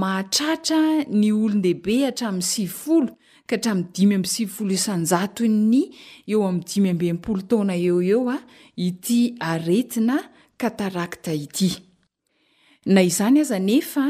mahatratra 0.00 0.80
ny 1.20 1.30
olondehibe 1.42 1.96
atramin'ny 2.10 2.48
sivifolo 2.52 3.12
ka 3.48 3.54
hatrami'ny 3.56 3.90
dimy 3.94 4.14
amsivifolo 4.18 4.72
isanjatonny 4.78 5.84
eo 6.30 6.40
ami'ny 6.50 6.64
dimy 6.70 6.90
mbympolo 6.98 7.42
tona 7.50 7.74
eo 7.88 7.98
eo 8.10 8.22
a 8.28 8.30
ah, 8.38 8.42
ity 8.88 9.20
aretina 9.50 10.16
katarakta 10.60 11.30
ity 11.44 11.70
na 12.92 13.00
izany 13.10 13.38
aza 13.46 13.58
nefa 13.70 14.04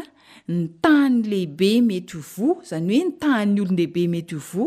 ny 0.50 0.62
tahny 0.82 1.22
lehibe 1.30 1.70
mety 1.88 2.18
o 2.18 2.22
vo 2.34 2.46
izany 2.64 2.88
oe 2.96 3.00
n 3.08 3.12
tahan'ny 3.22 3.60
olonlehibe 3.62 4.02
mety 4.14 4.34
o 4.38 4.42
vo 4.50 4.64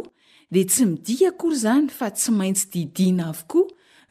dia 0.53 0.65
tsy 0.69 0.83
midika 0.93 1.29
kory 1.41 1.57
zany 1.65 1.87
fa 1.97 2.07
tsy 2.15 2.29
maintsy 2.39 2.67
didina 2.75 3.23
avokoa 3.33 3.63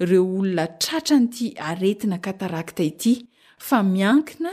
ireo 0.02 0.24
olona 0.38 0.66
tratra 0.82 1.16
nyity 1.22 1.46
aretina 1.70 2.18
katarakta 2.26 2.82
ity 2.90 3.12
fa 3.68 3.78
miankina 3.92 4.52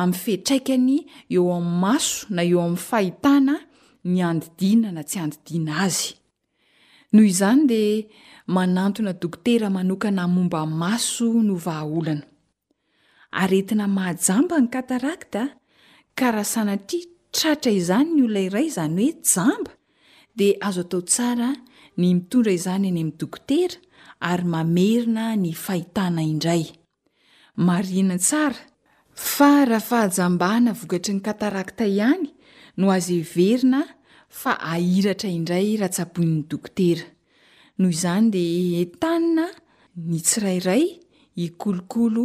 ami'ny 0.00 0.20
fihtraikany 0.24 0.92
eo 1.34 1.46
ami'ny 1.58 1.74
maso 1.84 2.16
na 2.36 2.42
eo 2.52 2.58
amin'ny 2.64 2.84
fahitana 2.88 3.54
ny 4.12 4.18
andidina 4.30 4.88
na 4.96 5.02
tsy 5.08 5.18
anddina 5.24 5.72
azy 5.86 6.08
noho 7.12 7.26
izany 7.32 7.62
dea 7.72 8.04
manatona 8.54 9.12
dokotera 9.22 9.66
manokana 9.76 10.22
mombamaso 10.34 11.24
no 11.46 11.54
vahaolana 11.66 12.24
aretina 13.42 13.84
mahajamba 13.96 14.54
ny 14.62 14.68
katarakta 14.74 15.42
aaanaty 16.18 16.98
tratra 17.36 17.70
izany 17.80 18.08
ny 18.14 18.22
olona 18.26 18.40
iray 18.46 18.64
izany 18.70 18.94
hoe 19.02 19.14
jamba 19.34 19.72
de 20.38 20.46
azo 20.68 20.82
atao 20.84 21.00
tsara 21.10 21.48
ny 22.00 22.04
mitondra 22.14 22.52
izany 22.58 22.84
any 22.90 22.98
am'nydokotera 23.02 23.76
ary 24.30 24.44
mamerina 24.52 25.24
ny 25.42 25.52
fahitana 25.64 26.22
indraya 26.32 26.74
farah 29.34 29.80
fahajambahana 29.88 30.72
vokatry 30.80 31.12
ny 31.16 31.20
kataraktay 31.26 31.90
ihany 31.98 32.24
no 32.78 32.86
azy 32.96 33.18
verina 33.34 33.80
fa 34.40 34.52
airatra 34.74 35.28
indray 35.38 35.68
rahatsapoiny 35.82 36.36
dokotera 36.50 37.04
noho 37.78 37.90
izany 37.96 38.26
de 38.34 38.44
tanina 39.02 39.44
ny 40.10 40.16
tsirairay 40.26 40.84
ikolokolo 41.46 42.24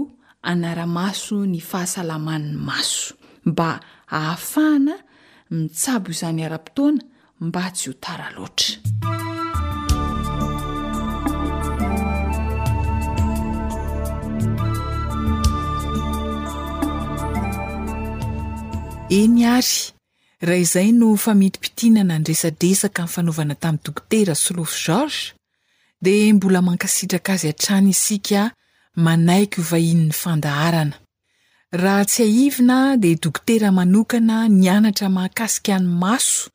anaramaso 0.52 1.38
ny 1.54 1.60
fahasalamanny 1.70 2.52
maso 2.70 3.14
mba 3.46 3.70
hahafahana 4.12 4.98
mitsabo 5.54 6.08
izany 6.14 6.42
ara-potoana 6.46 7.02
mba 7.40 7.64
tsy 7.76 7.88
ho 7.90 7.94
tara 8.04 8.28
loatra 8.36 8.76
eny 19.20 19.40
ary 19.46 19.78
raha 20.48 20.58
izay 20.66 20.90
no 21.00 21.08
famitipitinana 21.26 22.16
nydresadresaka 22.20 23.02
my 23.06 23.10
fanovana 23.14 23.56
tamy 23.64 23.78
dokotera 23.84 24.34
solofo 24.36 24.76
george 24.86 25.20
dia 26.04 26.34
mbola 26.34 26.60
mankasitraka 26.68 27.30
azy 27.36 27.48
hatrany 27.52 27.90
isika 27.96 28.40
manaiky 29.06 29.58
ho 29.62 29.68
vahini'ny 29.72 30.14
fandaharana 30.22 30.96
raha 31.78 32.06
tsy 32.08 32.24
haivina 32.36 32.96
de 32.98 33.16
dokotera 33.16 33.70
manokana 33.78 34.38
nyanatra 34.64 35.08
mahakasika 35.16 35.76
ny 35.82 35.86
maso 36.02 36.46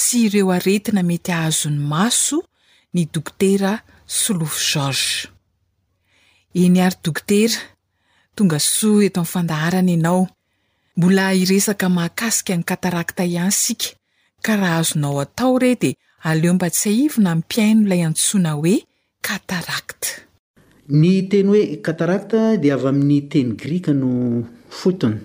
sy 0.00 0.12
ireo 0.26 0.48
aretina 0.56 1.02
mety 1.10 1.30
ahazon'ny 1.38 1.78
maso 1.92 2.36
ny 2.94 3.02
dokotera 3.14 3.72
slov 4.20 4.52
george 4.68 5.06
eny 6.62 6.78
ary 6.86 6.96
dokotera 7.04 7.60
tonga 8.36 8.58
ssoa 8.64 9.02
eto 9.06 9.18
ami'ny 9.20 9.32
fandaharana 9.32 9.92
anao 9.98 10.22
mbola 10.96 11.24
iresaka 11.42 11.86
mahakasika 11.96 12.52
ny 12.58 12.64
katarakta 12.70 13.22
ihany 13.32 13.54
sika 13.62 13.88
ka 14.44 14.52
raha 14.60 14.76
azonao 14.82 15.16
atao 15.24 15.54
reh 15.62 15.76
dea 15.82 15.96
aleo 16.28 16.52
mba 16.56 16.68
tsy 16.76 16.86
ahivina 16.92 17.30
mpiaino 17.40 17.80
ilay 17.86 18.02
antsoana 18.08 18.50
hoe 18.58 18.76
katarakta 19.26 20.08
ny 20.90 21.22
teny 21.30 21.48
hoe 21.50 21.76
kataracta 21.84 22.56
de 22.60 22.72
avy 22.72 22.86
amin'ny 22.88 23.20
teny 23.30 23.52
grika 23.56 23.92
no 23.94 24.42
fotony 24.68 25.18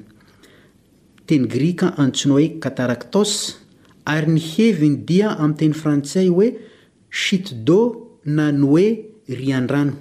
teny 1.26 1.48
grika 1.50 1.88
antsonao 1.98 2.38
hoe 2.38 2.60
kataraktos 2.62 3.32
ary 4.06 4.28
ny 4.28 4.40
heviny 4.52 4.98
dia 5.08 5.30
amin'teny 5.34 5.74
frantsay 5.74 6.28
hoe 6.30 6.52
chite 7.10 7.56
da 7.66 7.80
na 8.38 8.52
ny 8.52 8.62
oe 8.70 8.86
ry 9.40 9.50
an-drano 9.58 9.96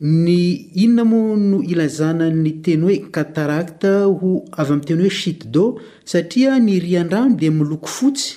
ny 0.00 0.38
inona 0.84 1.04
moa 1.10 1.36
no 1.36 1.56
ilazana 1.62 2.28
ny 2.42 2.52
teny 2.64 2.82
hoe 2.84 2.98
kataracta 3.16 3.94
ho 4.20 4.34
avy 4.52 4.72
amin'n 4.72 4.84
teny 4.88 5.00
hoe 5.06 5.10
chite 5.20 5.48
do 5.54 5.64
satria 6.04 6.58
ny 6.60 6.76
ry 6.80 6.98
an-drano 7.00 7.38
de 7.40 7.48
miloko 7.50 7.88
fotsy 7.88 8.36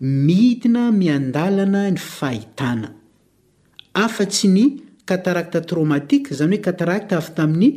mihitina 0.00 0.90
miandalana 0.92 1.88
ny 1.90 1.96
fahitana 1.98 2.92
afatsy 3.94 4.48
ny 4.48 4.64
katarakta 5.04 5.60
tramatika 5.66 6.34
zany 6.38 6.56
oe 6.58 6.70
atarakta 6.70 7.16
avy 7.18 7.34
tamin'ny 7.38 7.68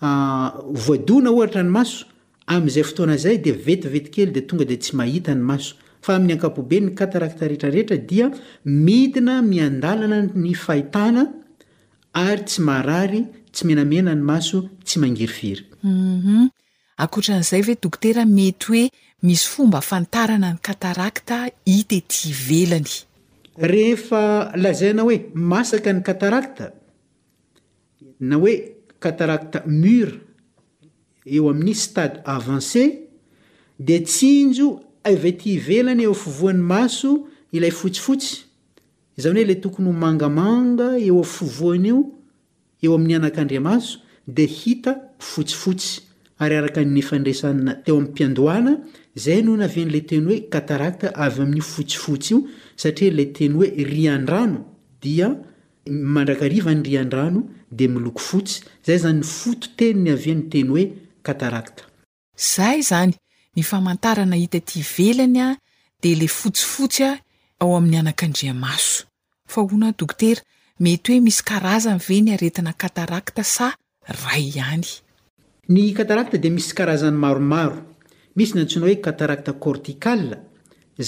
ah, 0.00 0.50
voadona 0.86 1.30
oatra 1.36 1.62
ny 1.66 1.70
maso 1.76 2.04
am'izay 2.46 2.84
fotoana 2.84 3.16
zay 3.24 3.36
de 3.44 3.52
vetiveti 3.52 4.10
kely 4.14 4.32
de 4.34 4.42
tonga 4.48 4.64
de 4.64 4.76
tsy 4.76 4.96
mahita 4.96 5.34
ny 5.34 5.42
maso 5.44 5.74
fa 6.02 6.16
amin'ny 6.16 6.38
akapobenny 6.38 6.96
atarata 6.96 7.46
reetrareetra 7.48 7.96
dia 8.08 8.30
mihiina 8.64 9.42
miandalana 9.44 10.22
ny 10.34 10.54
fahitana 10.54 11.28
ary 12.14 12.44
tsy 12.46 12.60
marary 12.62 13.20
tsy 13.52 13.64
menamena 13.68 14.14
ny 14.14 14.22
maso 14.24 14.58
tsy 14.86 14.96
mangiry 14.98 15.54
mhm. 15.82 16.48
viryn'zayve 17.12 18.92
nyaait 19.24 19.48
iyaaina 22.28 25.02
oeasaka 25.08 25.90
ny 25.96 26.00
katarakta 26.08 26.64
na 28.30 28.36
oe 28.44 28.54
katarakta 29.02 29.58
mur 29.82 30.08
eo 31.34 31.42
amin'ny 31.52 31.74
stade 31.84 32.16
avance 32.36 32.82
de 33.88 33.96
tsinjo 34.10 34.68
avy 35.10 35.32
tivelany 35.42 36.02
eofovoan'ny 36.08 36.60
maso 36.72 37.10
ilay 37.56 37.70
fotsifotsy 37.80 38.34
zany 39.22 39.38
hoe 39.40 39.46
ley 39.50 39.58
tokony 39.64 39.88
ho 39.88 39.92
mangamanga 40.04 40.88
eofovoanaio 41.08 41.96
eo 42.84 42.90
amin'ny 42.98 43.16
anakandry 43.20 43.58
maso 43.68 43.94
de 44.36 44.44
hita 44.58 44.92
fotsifotsy 45.32 45.92
ary 46.42 46.56
araka 46.60 46.80
ny 46.94 47.00
fandraisana 47.08 47.72
teo 47.86 47.94
amin'nympiandohana 47.98 48.72
zay 49.14 49.42
noho 49.42 49.56
no 49.58 49.64
av 49.64 49.72
an'ilay 49.76 50.02
teny 50.02 50.26
hoe 50.26 50.38
katarakta 50.50 51.12
avy 51.14 51.42
amin'ny 51.42 51.62
fotsifotsy 51.62 52.34
io 52.34 52.38
satria 52.82 53.12
ilay 53.12 53.28
teny 53.36 53.54
hoe 53.54 53.68
ry 53.86 54.06
andrano 54.10 54.64
dia 55.00 55.28
mandrakariva 55.86 56.74
ny 56.74 56.82
ry 56.82 56.96
andrano 56.98 57.44
dea 57.70 57.88
miloko 57.88 58.18
fotsy 58.22 58.64
zay 58.86 58.98
zany 58.98 59.20
ny 59.22 59.26
foto 59.26 59.70
teny 59.78 60.02
ny 60.02 60.10
aviany 60.14 60.42
teny 60.50 60.70
hoe 60.72 60.86
katarakta 61.22 61.86
zay 62.54 62.82
zany 62.82 63.14
ny 63.54 63.62
famantara 63.62 64.24
nahita 64.26 64.58
ty 64.60 64.82
velany 64.82 65.38
a 65.40 65.48
dia 66.02 66.12
ilay 66.16 66.28
fotsifotsy 66.40 67.04
a 67.06 67.12
ao 67.62 67.76
amin'ny 67.78 67.98
anakandriamaso 68.02 69.06
a 69.46 69.60
ho 69.62 69.76
nadokotera 69.78 70.42
mety 70.80 71.12
hoe 71.14 71.20
misy 71.22 71.42
karazany 71.46 72.02
ve 72.08 72.18
ny 72.20 72.34
aretina 72.34 72.74
katarakta 72.74 73.44
sa 73.46 73.70
ay 74.34 74.50
iat 74.56 75.02
d 76.42 76.50
misyarazany 76.50 77.14
maroaro 77.16 77.93
misy 78.38 78.54
n 78.56 78.60
antsona 78.64 78.86
hoe 78.86 78.98
atarat 79.10 79.46
cortial 79.64 80.22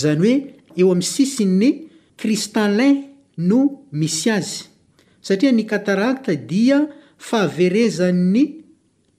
zany 0.01 0.21
oe 0.31 0.35
eo 0.75 0.91
ain'y 0.93 1.03
sisi 1.05 1.45
ny 1.47 1.89
cristalin 2.21 2.97
no 3.49 3.61
misy 4.01 4.29
azy 4.37 4.63
satria 5.27 5.51
ny 5.53 5.65
atarata 5.77 6.33
dia 6.51 6.79
fahaverezanny 7.29 8.45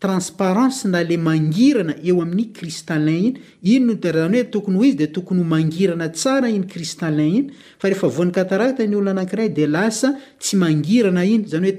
transparance 0.04 0.82
nale 0.94 1.16
mangirana 1.28 1.94
eo 2.10 2.22
amin'ny 2.24 2.52
cristalin 2.58 3.34
iny 3.62 3.76
inyo 3.76 3.94
dzany 4.02 4.36
oe 4.40 4.46
tokony 4.54 4.78
ho 4.80 4.84
izy 4.90 4.98
de 5.04 5.08
tokony 5.18 5.42
hmangirana 5.44 6.08
tsara 6.18 6.50
iny 6.50 6.66
ristalin 6.76 7.36
iny 7.40 7.50
farehefa 7.82 8.08
voan'nyat 8.18 8.80
ny 8.88 8.96
olo 9.02 9.10
anakiray 9.16 9.50
deasyana 9.60 11.18
iny 11.30 11.44
zany 11.54 11.70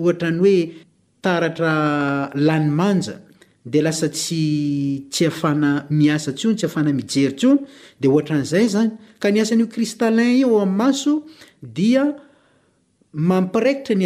oeotrany 0.00 0.40
oetaratralanyanja 0.52 3.23
delasa 3.64 4.08
tsy 4.12 5.06
tsy 5.10 5.26
afana 5.26 5.86
miasa 5.90 6.32
tsony 6.32 6.54
tsy 6.56 6.64
afanamijery 6.66 7.34
tson 7.36 7.58
de 8.00 8.08
ohtran'zay 8.08 8.66
zany 8.68 8.90
asanioistalin 9.40 10.44
o 10.44 10.68
aitr 13.40 13.96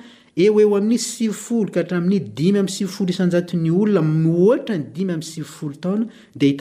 eoeo 0.45 0.77
ami'y 0.79 0.99
sil 1.13 1.35
hyiy 1.37 2.59
am 2.61 2.69
siolo 2.75 3.13
snjayolnayy 3.13 5.07
my 5.07 5.23
sioaaayeooiyy 5.23 6.57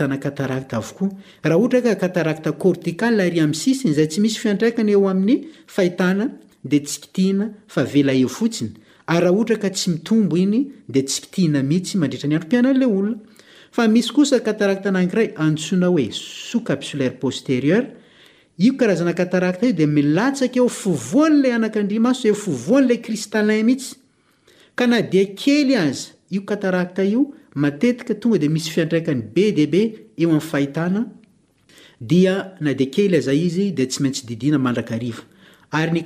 a 9.07 9.19
oka 9.31 9.69
tsy 9.69 9.89
mitombo 9.89 10.37
iny 10.37 10.65
de 10.93 11.01
tikiihina 11.03 11.63
miitsy 11.63 11.97
mandritra 11.97 12.29
ny 12.29 12.35
andro 12.35 12.47
mpianaley 12.47 12.85
olona 12.87 13.17
fa 13.75 13.87
misy 13.91 14.11
kosa 14.15 14.39
katarakta 14.45 14.89
anakiray 14.93 15.27
antsona 15.45 15.89
oe 15.93 16.05
sos 16.15 16.63
aplaire 16.73 17.09
posterieur 17.21 17.83
io 18.63 18.71
karazana 18.79 19.13
katarat 19.13 19.59
io 19.67 19.71
de 19.75 19.85
milatsaka 19.87 20.61
o 20.63 20.67
fovoany 20.81 21.35
lay 21.43 21.51
anaka 21.57 21.81
ndrimaso 21.83 22.27
ooanylay 22.31 23.01
rstain 23.15 23.49
miitsya 23.69 23.95
adakely 24.75 25.75
azo 25.75 26.07
aa 26.51 27.03
io 27.13 27.21
aeaonade 27.65 28.47
misy 28.49 28.69
iaaanyyyayy 28.69 29.93
aya 35.71 35.85
ny 35.91 36.01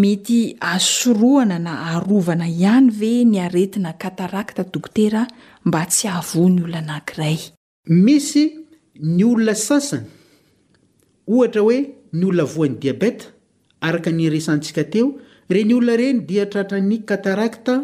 mety 0.00 0.38
asoroana 0.74 1.56
na 1.66 1.74
arovana 1.92 2.46
ihany 2.62 2.88
ve 3.00 3.12
ny 3.30 3.36
aretinatatke 3.46 5.26
mba 5.66 5.82
sy 5.92 6.08
avnyaay 6.08 7.50
misy 7.90 8.42
ny 9.16 9.24
olona 9.28 9.54
sasany 9.58 10.04
ohatra 11.34 11.62
oe 11.68 11.78
ny 12.18 12.22
olona 12.28 12.44
voan'ny 12.52 12.76
diabeta 12.82 13.26
araka 13.86 14.10
ny 14.18 14.28
resantsika 14.34 14.84
teo 14.92 15.08
re 15.54 15.64
ny 15.66 15.74
olona 15.74 15.96
ireny 15.98 16.20
dia 16.28 16.44
tratrany 16.52 17.00
kataracta 17.10 17.74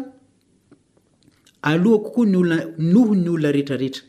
aloha 1.71 1.99
kokoa 2.05 2.29
nyolna 2.31 2.57
noho 2.91 3.13
ny 3.23 3.27
olona 3.33 3.51
rehetrarehetra 3.57 4.03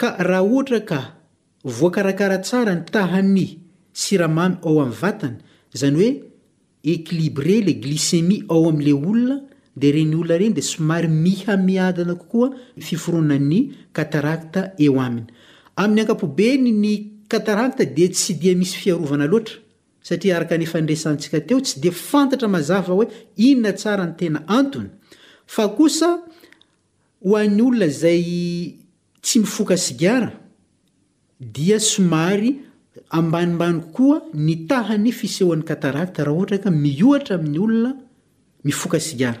ka 0.00 0.08
raha 0.28 0.46
ohatra 0.48 0.80
ka 0.90 1.00
voakarakara 1.78 2.38
tsara 2.46 2.72
ny 2.78 2.82
tahan'ny 2.94 3.46
siramamy 4.02 4.56
ao 4.66 4.76
ami'ny 4.84 4.98
vatany 5.02 5.36
zany 5.80 5.96
oe 6.04 6.10
equilibre 6.94 7.56
ila 7.62 7.74
glicemia 7.84 8.46
ao 8.50 8.62
am'lay 8.70 8.94
olona 9.00 9.36
de 9.76 9.90
reny 9.92 10.14
olona 10.16 10.36
reny 10.40 10.52
de 10.54 10.60
somary 10.60 11.08
mihamiadana 11.08 12.14
kokoa 12.14 12.48
fiforona'ny 12.86 13.60
katarakta 13.96 14.62
eo 14.84 14.98
amny'yey 15.00 16.94
y 16.94 16.96
t 17.28 17.86
de 17.96 18.06
tsy 18.12 18.34
dia 18.40 18.54
misy 18.54 18.76
sy 18.82 18.90
nyolona 27.48 27.86
ay 27.88 28.18
tsy 29.22 29.38
miokasiara 29.42 30.30
dia 31.54 31.78
somary 31.92 32.50
ambanimbany 33.16 33.78
kokoa 33.80 34.16
ny 34.46 34.54
tahany 34.68 35.10
fisehoan'ny 35.18 35.64
katarakta 35.64 36.24
raha 36.24 36.36
ohatra 36.36 36.58
ka 36.64 36.70
mioatra 36.70 37.34
amin'ny 37.38 37.58
olona 37.64 37.90
mifoka 38.64 39.00
siara 39.00 39.40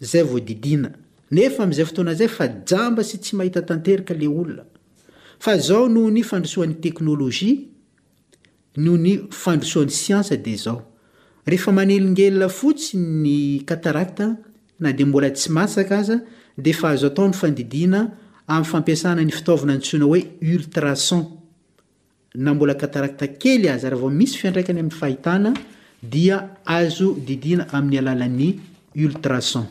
yayaaaymsy 0.00 1.82
aheaayympasana 1.86 2.12
y 19.22 19.28
itaovina 19.38 19.74
ntsoinaoe 19.76 20.20
ltrason 20.42 21.24
na 22.34 22.50
mbola 22.54 22.74
katarata 22.74 23.26
kely 23.42 23.64
azy 23.74 23.88
raha 23.90 24.00
vao 24.02 24.10
misy 24.10 24.36
fiantraikany 24.40 24.78
amin'ny 24.78 24.96
fahitana 25.00 25.50
dia 26.12 26.36
azo 26.64 27.08
didina 27.26 27.64
ami'ny 27.76 27.98
alalan'ny 28.02 28.48
ultrason 29.06 29.64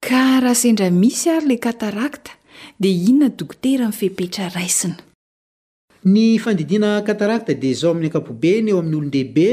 krahasendra 0.00 0.90
misy 0.90 1.28
ary 1.30 1.46
la 1.48 1.56
katarakta 1.66 2.30
di 2.78 2.90
inona 3.08 3.28
dokotera 3.38 3.86
mn 3.86 3.92
fehpetra 3.92 4.48
raisina 4.54 4.96
ny 6.04 6.38
fandidiana 6.38 7.02
katarakta 7.06 7.54
dia 7.54 7.74
zao 7.74 7.90
amin'ny 7.90 8.10
akapobeny 8.10 8.68
eo 8.70 8.78
amin'n'olondehibe 8.78 9.46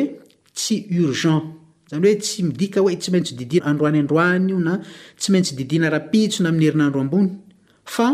tsy 0.55 0.75
urgent 1.01 1.43
zany 1.89 2.05
hoe 2.07 2.15
tsy 2.21 2.43
midika 2.43 2.81
oe 2.85 2.95
tsy 2.97 3.11
maintsy 3.11 3.33
didiana 3.35 3.69
androany 3.71 3.99
androany 3.99 4.49
io 4.51 4.59
na 4.59 4.73
tsy 5.19 5.29
maintsy 5.33 5.53
didiana 5.57 5.89
rapitso 5.89 6.43
na 6.43 6.49
amin'ny 6.49 6.67
herinandro 6.67 7.01
ambony 7.01 7.29
fa 7.95 8.07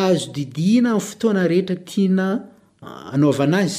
aazo 0.00 0.32
didiana 0.36 0.92
min'y 0.94 1.06
fotoana 1.08 1.48
rehetra 1.48 1.76
tiana 1.76 2.26
anaovana 3.12 3.58
azy 3.64 3.78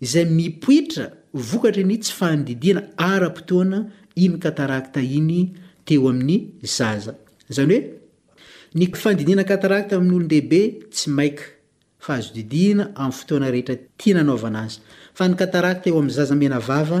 izay 0.00 0.24
mipoitra 0.24 1.06
vokatra 1.50 1.82
ny 1.88 1.96
tsy 2.00 2.12
fanodidiana 2.20 2.82
ara-potoana 3.10 3.78
iny 4.24 4.36
katarakta 4.44 5.00
iny 5.18 5.40
teo 5.86 6.08
amin'ny 6.12 6.36
zaza 6.76 7.12
zany 7.56 7.74
hoe 7.74 7.82
ny 8.78 8.84
fandidiana 9.02 9.44
katarakta 9.50 9.92
amin'olondehibe 9.98 10.62
tsy 10.94 11.06
maika 11.18 11.44
fa 12.04 12.10
hazo 12.16 12.30
didiana 12.38 12.84
amin'ny 13.02 13.16
fotoana 13.20 13.48
rehetra 13.54 13.76
tiananaovana 14.00 14.58
azy 14.68 14.78
fa 15.16 15.24
ny 15.28 15.34
katarakta 15.40 15.86
eo 15.90 15.96
amin'ny 16.00 16.14
zaza 16.18 16.34
mena 16.42 16.58
vava 16.68 17.00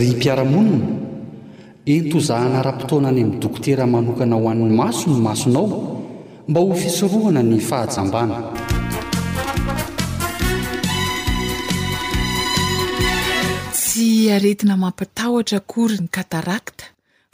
ry 0.00 0.06
mpiara-monina 0.16 0.86
entozahana 1.94 2.58
ra-potona 2.66 3.08
any 3.12 3.20
amin'ny 3.22 3.36
dokotera 3.42 3.84
manokana 3.94 4.36
ho 4.40 4.46
an'ny 4.52 4.70
maso 4.80 5.06
ny 5.14 5.20
masonao 5.28 5.66
mba 6.48 6.56
ho 6.64 6.72
fisorohana 6.82 7.42
ny 7.50 7.58
fahajambana 7.68 8.36
tsy 13.80 14.08
aretina 14.36 14.74
mampatahotra 14.84 15.56
akory 15.60 15.96
ny 16.02 16.08
katarakta 16.16 16.86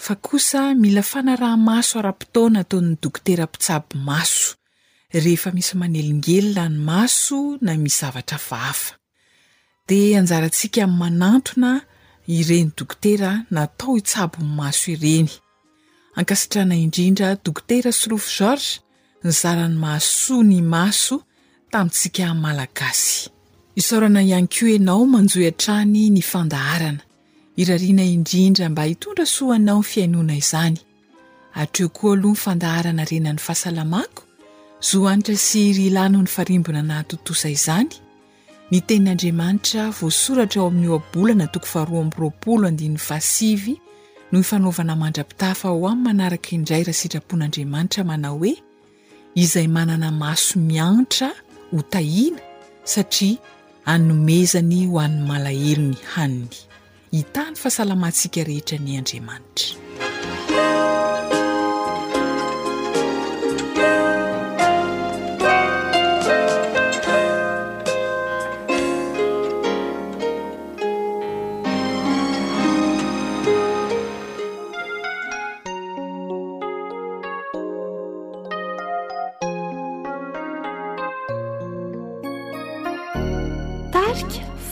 fa 0.04 0.14
kosa 0.26 0.60
mila 0.82 1.02
fanaraha-maso 1.12 1.94
ara-potoona 2.02 2.58
ataon'ny 2.66 2.94
dokotera 3.02 3.42
mpitsaby 3.48 3.94
maso 4.08 4.48
rehefa 5.24 5.50
misy 5.56 5.72
manelingelona 5.80 6.64
ny 6.72 6.78
maso 6.88 7.36
na 7.64 7.72
mizavatra 7.84 8.38
vahafa 8.48 8.92
dia 9.88 10.18
anjarantsika 10.20 10.80
min'ny 10.90 10.98
manantona 11.02 11.70
ireny 12.26 12.70
dokotera 12.76 13.42
natao 13.50 13.94
hitsabony 13.94 14.48
maso 14.56 14.90
ireny 14.90 15.28
ankasitrana 16.16 16.74
indrindra 16.84 17.36
dokotera 17.44 17.92
srofo 17.92 18.30
georges 18.38 18.80
ny 19.24 19.30
zarany 19.30 19.74
maosoa 19.78 20.42
ny 20.44 20.60
maso 20.62 21.14
tamintsika 21.70 22.34
malagasy 22.34 23.30
isaorana 23.78 24.22
ihany 24.26 24.48
ko 24.50 24.66
ianao 24.66 25.06
manjoy 25.06 25.46
antrany 25.50 26.10
ny 26.10 26.22
fandaharana 26.22 27.02
irariana 27.56 28.04
indrindra 28.16 28.68
mba 28.68 28.82
hitondra 28.84 29.26
so 29.26 29.52
anao 29.52 29.78
ny 29.80 29.88
fiainoana 29.90 30.34
izany 30.36 30.76
atreo 31.54 31.88
koa 31.88 32.12
aloha 32.12 32.34
ny 32.34 32.42
fandaharana 32.44 33.02
renany 33.04 33.38
fahasalamako 33.46 34.22
zohanitra 34.90 35.36
sy 35.36 35.72
ri 35.76 35.86
lano 35.90 36.18
ny 36.22 36.26
farimbona 36.36 36.82
na 36.82 37.02
totosa 37.04 37.48
izany 37.48 37.94
ny 38.70 38.80
tenyandriamanitra 38.86 39.90
voasoratra 40.00 40.60
ao 40.62 40.68
amin'nyeo 40.68 40.94
abolana 40.98 41.46
toko 41.52 41.66
faharoa 41.72 42.00
ami'ny 42.02 42.16
roapolo 42.18 42.66
andin'ny 42.68 42.96
vaasivy 42.98 43.76
no 44.32 44.40
ifanaovana 44.40 44.96
mandrapitafa 44.96 45.68
aho 45.68 45.86
ami'ny 45.88 46.04
manaraka 46.06 46.50
indray 46.56 46.82
raha 46.82 46.92
sitrapon'andriamanitra 46.98 48.02
manao 48.04 48.38
hoe 48.40 48.54
izay 49.34 49.68
manana 49.68 50.10
maso 50.12 50.58
miantra 50.58 51.30
ho 51.70 51.82
tahina 51.82 52.40
satria 52.84 53.36
anomezany 53.86 54.86
ho 54.90 54.98
an'ny 55.00 55.22
malahelo 55.28 55.82
ny 55.94 55.98
haniny 56.14 56.56
hitany 57.14 57.54
fahasalamantsika 57.56 58.42
rehetra 58.50 58.78
ny 58.82 58.98
andriamanitra 58.98 59.76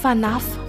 فنعف 0.04 0.63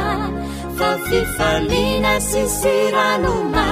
ffifanina 0.79 2.13
sisiranuma 2.31 3.69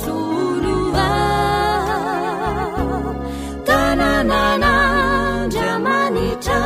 suruva 0.00 1.10
tananana 3.68 4.74
जamanita 5.54 6.60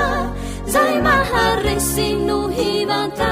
zimaharesinuhibt 0.73 3.32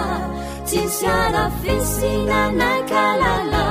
cisara 0.71 1.45
fisinanakalal 1.63 3.64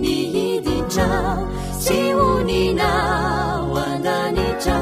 niidita 0.00 1.38
siwunina 1.78 2.86
wandanita 3.74 4.78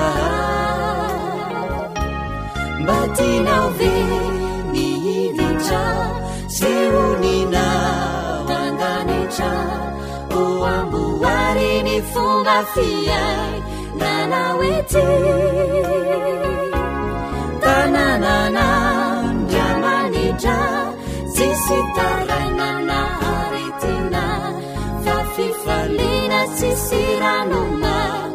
mbatinaove 2.82 3.94
nihiditra 4.72 5.84
seonina 6.58 7.66
tananitra 8.48 9.54
oambuarini 10.42 11.98
fombafia 12.12 13.24
nanaete 14.02 15.06
tananana 17.66 18.68
damanitra 19.54 20.58
zesetarainanahartena 21.36 24.35
حفلينس 25.40 26.64
سيرلما 26.80 28.35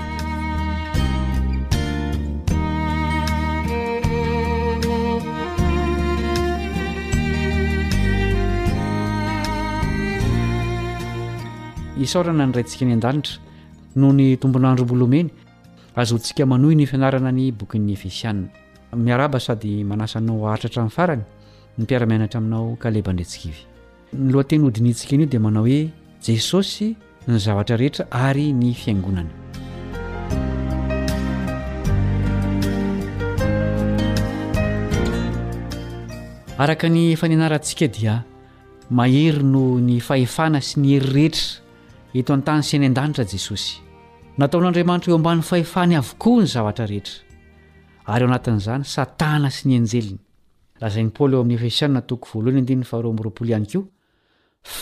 isaorana 12.01 12.45
ny 12.47 12.53
rayintsika 12.55 12.83
any 12.85 12.93
an-danitra 12.97 13.37
no 14.01 14.09
ny 14.17 14.25
tombon'andrombolomeny 14.41 15.29
azohontsika 16.01 16.43
manohy 16.51 16.75
ny 16.79 16.85
fianarana 16.91 17.31
ny 17.37 17.45
bokyn'ny 17.59 17.93
efesianna 17.97 18.49
miaraba 19.07 19.39
sady 19.47 19.73
manasa 19.91 20.19
nao 20.27 20.47
aritratra 20.53 20.81
amin'ny 20.83 20.95
farany 20.97 21.23
ny 21.77 21.83
mpiaramenatra 21.85 22.39
aminao 22.41 22.69
kaleban-dretsikivy 22.83 23.61
ny 24.23 24.31
loha 24.33 24.43
teny 24.51 24.63
hodinintsika 24.67 25.13
in'io 25.17 25.29
dia 25.35 25.39
manao 25.47 25.65
hoe 25.67 25.79
jesosy 26.27 26.87
ny 27.27 27.37
zavatra 27.45 27.77
rehetra 27.83 28.05
ary 28.23 28.47
ny 28.61 28.71
fiangonana 28.73 29.31
araka 36.65 36.87
ny 36.95 37.05
faneanarantsika 37.21 37.87
dia 37.99 38.17
mahery 38.99 39.43
no 39.53 39.65
ny 39.87 40.01
fahefana 40.09 40.59
sy 40.69 40.81
ny 40.83 40.95
heri 40.97 41.11
rehetra 41.15 41.59
eto 42.13 42.33
an-tany 42.35 42.61
sy 42.65 42.75
any 42.77 42.85
an-danitra 42.89 43.23
jesosy 43.31 43.77
nataon'andriamanitra 44.41 45.09
eo 45.11 45.17
ambann 45.19 45.41
fahefany 45.49 45.93
avokoa 45.95 46.37
ny 46.43 46.47
zavatra 46.53 46.85
rehetra 46.91 47.17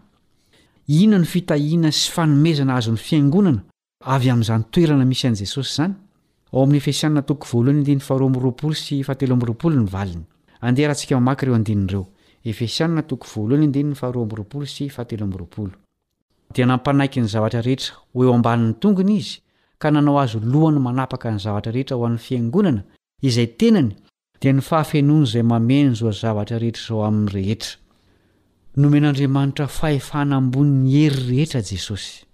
inano 1.02 1.26
fitahina 1.34 1.92
sy 1.92 2.08
fanomezana 2.16 2.74
azony 2.80 2.98
fiangonana 2.98 3.62
avy 4.04 4.30
amin'izany 4.30 4.64
toerana 4.72 5.06
misy 5.06 5.28
an' 5.28 5.36
jesosy 5.36 5.76
zanyaon'y 5.76 6.78
efesa 14.88 15.72
dia 16.56 16.66
nampanaiky 16.66 17.22
ny 17.24 17.28
zavatra 17.32 17.62
rehetra 17.64 17.94
ho 18.14 18.24
eo 18.26 18.34
ambanin'ny 18.36 18.74
tongony 18.84 19.20
izy 19.22 19.40
ka 19.80 19.88
nanao 19.90 20.20
azo 20.20 20.40
lohany 20.44 20.80
manapaka 20.84 21.32
ny 21.32 21.40
zavatra 21.40 21.72
rehetra 21.72 21.96
ho 21.96 22.04
an'ny 22.06 22.18
fiangonana 22.20 22.84
izay 23.22 23.48
tenany 23.60 23.96
dia 24.42 24.52
ny 24.52 24.60
fahafenoany 24.60 25.24
izay 25.24 25.44
mamenzoan 25.48 26.12
zavatra 26.12 26.58
rehetra 26.60 26.84
izao 26.84 27.06
amin'ny 27.08 27.32
rehetra 27.32 27.78
nomen'andriamanitra 28.84 29.68
fahefana 29.80 30.36
ambonin'ny 30.44 30.92
hery 30.92 31.30
rehetra 31.32 31.64
jesosy 31.64 32.28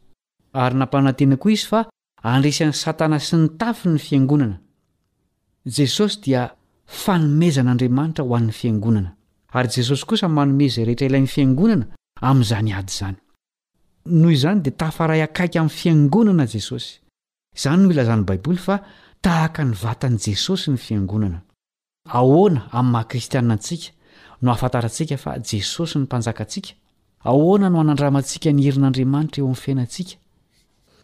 ary 0.58 0.76
nampanantena 0.76 1.38
koa 1.42 1.52
izy 1.54 1.66
fa 1.70 1.82
andresan'ny 2.34 2.74
satana 2.84 3.20
sy 3.22 3.38
ny 3.38 3.48
tafy 3.60 3.90
ny 3.94 4.00
fiangonana 4.08 4.58
jesosy 5.78 6.16
dia 6.26 6.42
fanomezan'andriamanitra 7.02 8.24
ho 8.28 8.34
an'ny 8.40 8.52
fiangonana 8.60 9.12
ary 9.58 9.70
jesosy 9.76 10.04
kosa 10.10 10.28
manomezay 10.38 10.86
rehetra 10.88 11.08
ilayn'ny 11.10 11.30
fiangonana 11.36 11.86
amin'izany 12.30 12.72
ady 12.80 12.92
izany 12.98 13.16
noho 14.20 14.32
izany 14.38 14.60
dia 14.66 14.76
tafaray 14.82 15.22
akaiky 15.28 15.58
amin'ny 15.62 15.78
fiangonana 15.82 16.46
jesosy 16.54 16.90
izany 17.58 17.80
no 17.84 17.90
ilazany 17.94 18.24
baiboly 18.30 18.62
fa 18.68 18.76
tahaka 19.26 19.62
nyvatan' 19.72 20.18
jesosy 20.26 20.68
ny 20.74 20.80
fiangonana 20.88 21.40
ahoana 22.20 22.62
amin'ny 22.78 22.92
mahakristianantsika 22.96 23.90
no 24.42 24.50
afantarantsika 24.56 25.16
fa 25.24 25.32
jesosy 25.50 25.94
ny 26.00 26.04
mpanjakantsika 26.08 26.70
ahoana 27.30 27.70
no 27.74 27.78
hanandramantsika 27.82 28.50
ny 28.56 28.62
hirin'andriamanitra 28.66 29.40
eo 29.42 29.46
amin'ny 29.48 29.62
fiainantsika 29.66 30.14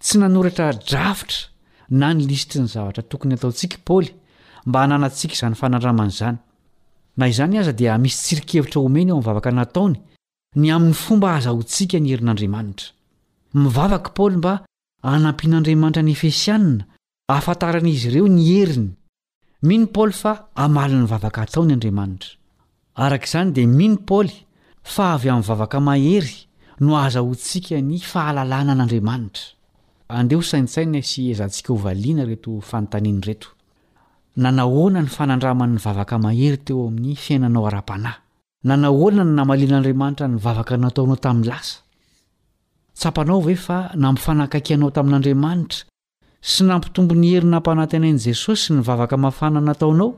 tsy 0.05 0.15
nanoratra 0.21 0.67
drafitra 0.89 1.39
na 1.99 2.07
ny 2.15 2.23
lisitry 2.29 2.59
ny 2.61 2.67
zavatra 2.75 3.03
tokony 3.11 3.33
hataontsika 3.37 3.75
i 3.79 3.83
paoly 3.87 4.09
mba 4.67 4.79
hananantsika 4.83 5.33
izany 5.37 5.55
fananraman' 5.61 6.11
izany 6.15 6.39
na 7.19 7.25
izany 7.31 7.55
aza 7.61 7.73
dia 7.79 7.93
misy 8.03 8.17
tsirikhevitra 8.25 8.79
homeny 8.85 9.11
o 9.11 9.15
min'ny 9.15 9.25
vavaka 9.27 9.49
nataony 9.59 9.95
ny 10.61 10.67
amin'ny 10.75 10.97
fomba 11.05 11.27
aza 11.37 11.51
hontsika 11.57 11.97
ny 12.03 12.07
herin'andriamanitra 12.13 12.87
mivavaka 13.61 14.09
paoly 14.17 14.37
mba 14.41 14.53
hanampian'andriamanitra 15.09 16.01
ny 16.07 16.11
efesianina 16.15 16.83
hahafantaranaizy 17.31 18.05
ireo 18.11 18.27
ny 18.35 18.41
heriny 18.51 18.89
mino 19.67 19.85
paoly 19.95 20.15
fa 20.23 20.33
hamalin'ny 20.61 21.07
vavaka 21.13 21.39
ataony 21.45 21.71
andriamanitra 21.77 22.31
araka 23.05 23.25
izany 23.29 23.49
dia 23.55 23.67
mino 23.79 23.97
paoly 24.09 24.35
fa 24.93 25.05
avy 25.15 25.29
amin'ny 25.33 25.47
vavaka 25.51 25.77
mahery 25.89 26.35
no 26.83 26.91
aza 27.05 27.19
hontsika 27.27 27.79
ny 27.91 27.97
fahalalàna 28.11 28.71
an'andriamanitra 28.77 29.47
andeha 30.17 30.39
ho 30.39 30.43
sainsaina 30.47 30.99
sy 31.09 31.21
izantsika 31.33 31.73
hovaliana 31.73 32.23
reto 32.29 32.51
fanontaniany 32.69 33.21
reto 33.27 33.47
nanahoana 34.43 34.99
ny 35.03 35.09
fanandraman'ny 35.15 35.77
vavaka 35.85 36.15
mahery 36.25 36.57
ta 36.65 36.71
eo 36.75 36.83
amin'ny 36.91 37.13
fiainanao 37.25 37.63
ara-panahy 37.69 38.17
nanahoana 38.69 39.23
ny 39.27 39.33
namalian'andriamanitra 39.39 40.25
ny 40.33 40.37
vavaka 40.45 40.73
nataonao 40.83 41.17
tamin'ny 41.25 41.47
lasa 41.51 41.77
tsapanao 42.99 43.39
voe 43.45 43.55
fa 43.65 43.77
nampifanakakianao 44.03 44.89
tamin'andriamanitra 44.97 45.79
sy 46.51 46.61
nampitombo 46.69 47.13
ny 47.21 47.25
herina 47.33 47.57
mpanahntenain'i 47.63 48.19
jesosy 48.27 48.67
y 48.73 48.75
ny 48.77 48.81
vavaka 48.89 49.15
mafana 49.25 49.59
nataonao 49.69 50.09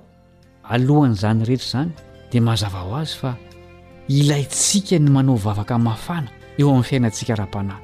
alohan'izany 0.74 1.40
rehetra 1.50 1.66
izany 1.68 1.92
dia 2.32 2.42
mazava 2.48 2.80
ho 2.86 2.92
azy 3.02 3.16
fa 3.22 3.30
ilayntsika 4.20 4.96
ny 5.04 5.10
manao 5.16 5.36
vavaka 5.46 5.76
mafana 5.88 6.30
eo 6.60 6.68
amin'ny 6.72 6.84
fiainantsika 6.90 7.32
ara-panahy 7.38 7.84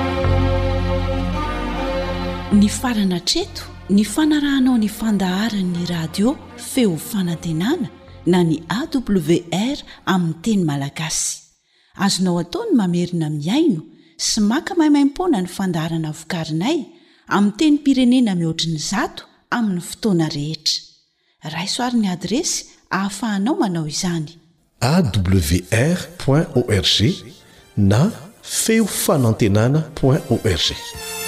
ny 2.51 2.67
farana 2.67 3.19
treto 3.23 3.63
ny 3.89 4.03
fanarahanao 4.03 4.75
ny 4.77 4.89
fandaharany'ny 4.91 5.85
radio 5.89 6.33
feo 6.59 6.97
fanantenana 6.99 7.87
na 8.27 8.41
ny 8.43 8.57
awr 8.75 9.83
amin'ny 10.13 10.41
teny 10.45 10.63
malagasy 10.69 11.31
azonao 12.05 12.35
ataony 12.43 12.73
mamerina 12.79 13.27
miaino 13.37 13.81
sy 14.27 14.39
maka 14.51 14.71
mahimaim-poana 14.79 15.39
ny 15.41 15.47
fandaharana 15.57 16.11
vokarinay 16.19 16.77
amin'ny 17.35 17.55
teny 17.59 17.73
mpirenena 17.79 18.31
mihoatrin'ny 18.41 18.81
zato 18.91 19.23
amin'ny 19.57 19.83
fotoana 19.91 20.27
rehetra 20.35 21.55
raisoaryn'ny 21.55 22.09
adresy 22.15 22.59
ahafahanao 22.97 23.55
manao 23.63 23.87
izany 23.87 24.29
awr 24.91 26.03
org 26.59 26.99
na 27.77 28.11
feo 28.41 28.85
fanantenana 28.99 29.79
org 30.03 31.20